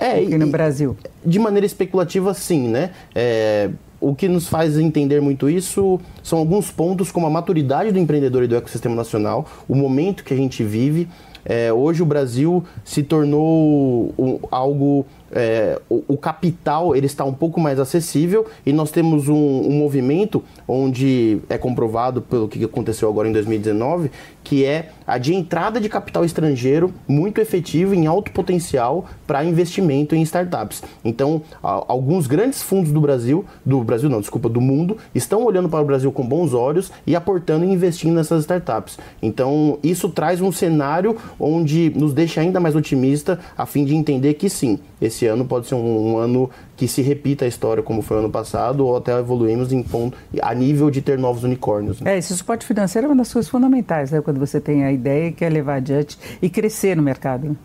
É, 0.00 0.12
aqui 0.12 0.38
no 0.38 0.46
Brasil. 0.46 0.96
De 1.24 1.38
maneira 1.38 1.66
especulativa, 1.66 2.32
sim, 2.32 2.68
né? 2.68 2.90
É, 3.14 3.68
o 4.00 4.14
que 4.14 4.26
nos 4.26 4.48
faz 4.48 4.78
entender 4.78 5.20
muito 5.20 5.48
isso 5.48 6.00
são 6.22 6.38
alguns 6.38 6.70
pontos, 6.70 7.12
como 7.12 7.26
a 7.26 7.30
maturidade 7.30 7.92
do 7.92 7.98
empreendedor 7.98 8.42
e 8.42 8.46
do 8.46 8.56
ecossistema 8.56 8.94
nacional, 8.94 9.46
o 9.68 9.74
momento 9.74 10.24
que 10.24 10.32
a 10.32 10.36
gente 10.36 10.64
vive. 10.64 11.06
É, 11.44 11.72
hoje 11.72 12.02
o 12.02 12.06
Brasil 12.06 12.62
se 12.84 13.02
tornou 13.02 14.14
um, 14.18 14.38
algo 14.50 15.06
é, 15.32 15.80
o, 15.88 16.04
o, 16.08 16.16
capital 16.18 16.94
ele 16.94 17.06
está 17.06 17.24
um 17.24 17.32
pouco 17.32 17.58
mais 17.58 17.78
acessível 17.78 18.46
e 18.66 18.74
nós 18.74 18.90
temos 18.90 19.26
um, 19.26 19.34
um, 19.34 19.70
movimento 19.70 20.44
onde 20.68 21.38
é 21.48 21.56
comprovado 21.56 22.20
pelo 22.20 22.46
que 22.46 22.62
aconteceu 22.62 23.08
agora 23.08 23.26
em 23.26 23.32
2019 23.32 24.10
que 24.44 24.66
é 24.66 24.90
a 25.10 25.18
de 25.18 25.34
entrada 25.34 25.80
de 25.80 25.88
capital 25.88 26.24
estrangeiro 26.24 26.94
muito 27.08 27.40
efetivo 27.40 27.92
em 27.94 28.06
alto 28.06 28.30
potencial 28.30 29.06
para 29.26 29.44
investimento 29.44 30.14
em 30.14 30.22
startups. 30.22 30.84
Então, 31.04 31.42
alguns 31.60 32.28
grandes 32.28 32.62
fundos 32.62 32.92
do 32.92 33.00
Brasil, 33.00 33.44
do 33.66 33.82
Brasil 33.82 34.08
não, 34.08 34.20
desculpa, 34.20 34.48
do 34.48 34.60
mundo, 34.60 34.96
estão 35.12 35.42
olhando 35.42 35.68
para 35.68 35.80
o 35.80 35.84
Brasil 35.84 36.12
com 36.12 36.24
bons 36.24 36.54
olhos 36.54 36.92
e 37.04 37.16
aportando 37.16 37.64
e 37.64 37.72
investindo 37.72 38.14
nessas 38.14 38.42
startups. 38.42 39.00
Então, 39.20 39.80
isso 39.82 40.08
traz 40.10 40.40
um 40.40 40.52
cenário 40.52 41.16
onde 41.40 41.90
nos 41.96 42.14
deixa 42.14 42.40
ainda 42.40 42.60
mais 42.60 42.76
otimista 42.76 43.40
a 43.58 43.66
fim 43.66 43.84
de 43.84 43.96
entender 43.96 44.34
que 44.34 44.48
sim, 44.48 44.78
esse 45.02 45.26
ano 45.26 45.44
pode 45.44 45.66
ser 45.66 45.74
um, 45.74 46.12
um 46.12 46.18
ano 46.18 46.48
que 46.80 46.88
se 46.88 47.02
repita 47.02 47.44
a 47.44 47.48
história 47.48 47.82
como 47.82 48.00
foi 48.00 48.16
ano 48.16 48.30
passado 48.30 48.86
ou 48.86 48.96
até 48.96 49.12
evoluímos 49.18 49.70
em 49.70 49.82
ponto, 49.82 50.16
a 50.40 50.54
nível 50.54 50.90
de 50.90 51.02
ter 51.02 51.18
novos 51.18 51.44
unicórnios. 51.44 52.00
Né? 52.00 52.14
É, 52.14 52.18
esse 52.18 52.34
suporte 52.34 52.64
financeiro 52.64 53.06
é 53.06 53.10
uma 53.10 53.16
das 53.16 53.30
coisas 53.30 53.50
fundamentais, 53.50 54.10
né? 54.10 54.22
quando 54.22 54.40
você 54.40 54.58
tem 54.58 54.82
a 54.82 54.90
ideia 55.00 55.28
e 55.28 55.32
quer 55.32 55.50
levar 55.50 55.76
adiante 55.76 56.18
e 56.40 56.48
crescer 56.48 56.96
no 56.96 57.02
mercado. 57.02 57.56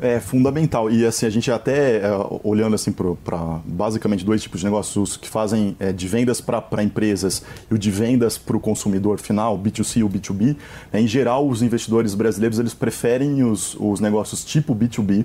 É 0.00 0.20
fundamental. 0.20 0.90
E 0.90 1.06
assim, 1.06 1.24
a 1.24 1.30
gente 1.30 1.50
até, 1.50 1.98
é, 1.98 2.10
olhando 2.42 2.74
assim 2.74 2.92
para 2.92 3.60
basicamente 3.64 4.24
dois 4.24 4.42
tipos 4.42 4.60
de 4.60 4.66
negócios, 4.66 5.16
que 5.16 5.28
fazem 5.28 5.76
é, 5.78 5.92
de 5.92 6.06
vendas 6.08 6.40
para 6.40 6.82
empresas 6.82 7.42
e 7.70 7.74
o 7.74 7.78
de 7.78 7.90
vendas 7.90 8.36
para 8.36 8.56
o 8.56 8.60
consumidor 8.60 9.18
final, 9.18 9.58
B2C 9.58 10.02
ou 10.02 10.10
B2B, 10.10 10.56
né, 10.92 11.00
em 11.00 11.06
geral, 11.06 11.48
os 11.48 11.62
investidores 11.62 12.14
brasileiros 12.14 12.58
eles 12.58 12.74
preferem 12.74 13.44
os, 13.44 13.76
os 13.78 14.00
negócios 14.00 14.44
tipo 14.44 14.74
B2B, 14.74 15.24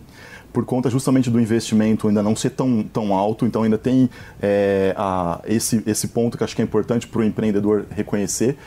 por 0.53 0.65
conta 0.65 0.89
justamente 0.89 1.29
do 1.29 1.39
investimento 1.39 2.07
ainda 2.07 2.23
não 2.23 2.35
ser 2.35 2.51
tão, 2.51 2.83
tão 2.83 3.13
alto, 3.13 3.45
então 3.45 3.63
ainda 3.63 3.77
tem 3.77 4.09
é, 4.41 4.93
a, 4.97 5.41
esse, 5.45 5.83
esse 5.85 6.07
ponto 6.07 6.38
que 6.38 6.43
acho 6.43 6.55
que 6.55 6.62
é 6.62 6.65
importante 6.65 7.07
para 7.07 7.21
o 7.21 7.23
empreendedor 7.23 7.85
reconhecer. 7.89 8.57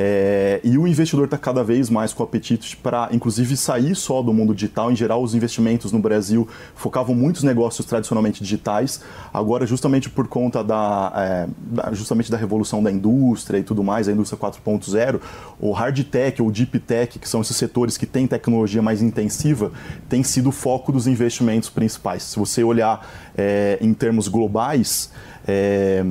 É, 0.00 0.60
e 0.62 0.78
o 0.78 0.86
investidor 0.86 1.24
está 1.24 1.36
cada 1.36 1.64
vez 1.64 1.90
mais 1.90 2.12
com 2.12 2.22
apetite 2.22 2.76
para, 2.76 3.08
inclusive, 3.10 3.56
sair 3.56 3.96
só 3.96 4.22
do 4.22 4.32
mundo 4.32 4.54
digital. 4.54 4.92
Em 4.92 4.96
geral, 4.96 5.20
os 5.20 5.34
investimentos 5.34 5.90
no 5.90 5.98
Brasil 5.98 6.46
focavam 6.76 7.16
muitos 7.16 7.42
negócios 7.42 7.84
tradicionalmente 7.84 8.40
digitais. 8.40 9.00
Agora, 9.34 9.66
justamente 9.66 10.08
por 10.08 10.28
conta 10.28 10.62
da, 10.62 11.12
é, 11.16 11.94
justamente 11.96 12.30
da 12.30 12.36
revolução 12.36 12.80
da 12.80 12.92
indústria 12.92 13.58
e 13.58 13.64
tudo 13.64 13.82
mais, 13.82 14.06
a 14.06 14.12
indústria 14.12 14.38
4.0, 14.38 15.20
o 15.58 15.72
hard 15.72 16.04
tech 16.04 16.40
ou 16.40 16.48
deep 16.48 16.78
tech, 16.78 17.18
que 17.18 17.28
são 17.28 17.40
esses 17.40 17.56
setores 17.56 17.96
que 17.96 18.06
têm 18.06 18.24
tecnologia 18.28 18.80
mais 18.80 19.02
intensiva, 19.02 19.72
tem 20.08 20.22
sido 20.22 20.50
o 20.50 20.52
foco 20.52 20.92
dos 20.92 21.08
investimentos 21.08 21.68
principais. 21.70 22.22
Se 22.22 22.38
você 22.38 22.62
olhar 22.62 23.04
é, 23.36 23.76
em 23.80 23.92
termos 23.92 24.28
globais, 24.28 25.10
é, 25.44 26.04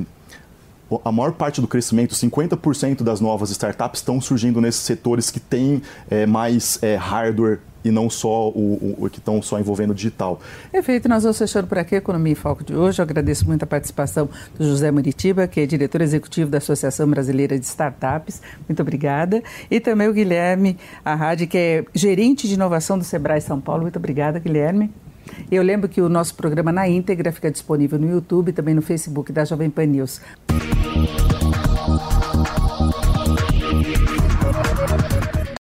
a 1.04 1.12
maior 1.12 1.32
parte 1.32 1.60
do 1.60 1.68
crescimento, 1.68 2.14
50% 2.14 3.02
das 3.02 3.20
novas 3.20 3.50
startups 3.50 4.00
estão 4.00 4.20
surgindo 4.20 4.60
nesses 4.60 4.82
setores 4.82 5.30
que 5.30 5.40
têm 5.40 5.82
é, 6.10 6.24
mais 6.26 6.78
é, 6.82 6.96
hardware 6.96 7.60
e 7.84 7.90
não 7.90 8.10
só 8.10 8.48
o, 8.48 8.96
o, 8.98 9.04
o 9.06 9.10
que 9.10 9.18
estão 9.18 9.40
só 9.40 9.58
envolvendo 9.58 9.94
digital. 9.94 10.40
Perfeito, 10.70 11.08
nós 11.08 11.22
vamos 11.22 11.38
fechando 11.38 11.66
por 11.66 11.78
aqui 11.78 11.94
a 11.94 11.98
Economia 11.98 12.32
em 12.32 12.36
Foco 12.36 12.64
de 12.64 12.74
hoje. 12.74 13.00
Eu 13.00 13.04
agradeço 13.04 13.46
muito 13.46 13.62
a 13.62 13.66
participação 13.66 14.28
do 14.58 14.64
José 14.64 14.90
Muritiba, 14.90 15.46
que 15.46 15.60
é 15.60 15.66
diretor 15.66 16.00
executivo 16.00 16.50
da 16.50 16.58
Associação 16.58 17.08
Brasileira 17.08 17.58
de 17.58 17.64
Startups. 17.64 18.42
Muito 18.68 18.80
obrigada. 18.82 19.42
E 19.70 19.80
também 19.80 20.08
o 20.08 20.12
Guilherme 20.12 20.76
Arrade, 21.04 21.46
que 21.46 21.56
é 21.56 21.84
gerente 21.94 22.48
de 22.48 22.54
inovação 22.54 22.98
do 22.98 23.04
Sebrae 23.04 23.40
São 23.40 23.60
Paulo. 23.60 23.82
Muito 23.82 23.96
obrigada, 23.96 24.38
Guilherme. 24.38 24.90
Eu 25.50 25.62
lembro 25.62 25.88
que 25.88 26.00
o 26.00 26.08
nosso 26.08 26.34
programa 26.34 26.72
na 26.72 26.88
íntegra 26.88 27.32
fica 27.32 27.50
disponível 27.50 27.98
no 27.98 28.08
YouTube 28.08 28.50
e 28.50 28.52
também 28.52 28.74
no 28.74 28.82
Facebook 28.82 29.32
da 29.32 29.44
Jovem 29.44 29.70
Pan 29.70 29.86
News. 29.86 30.20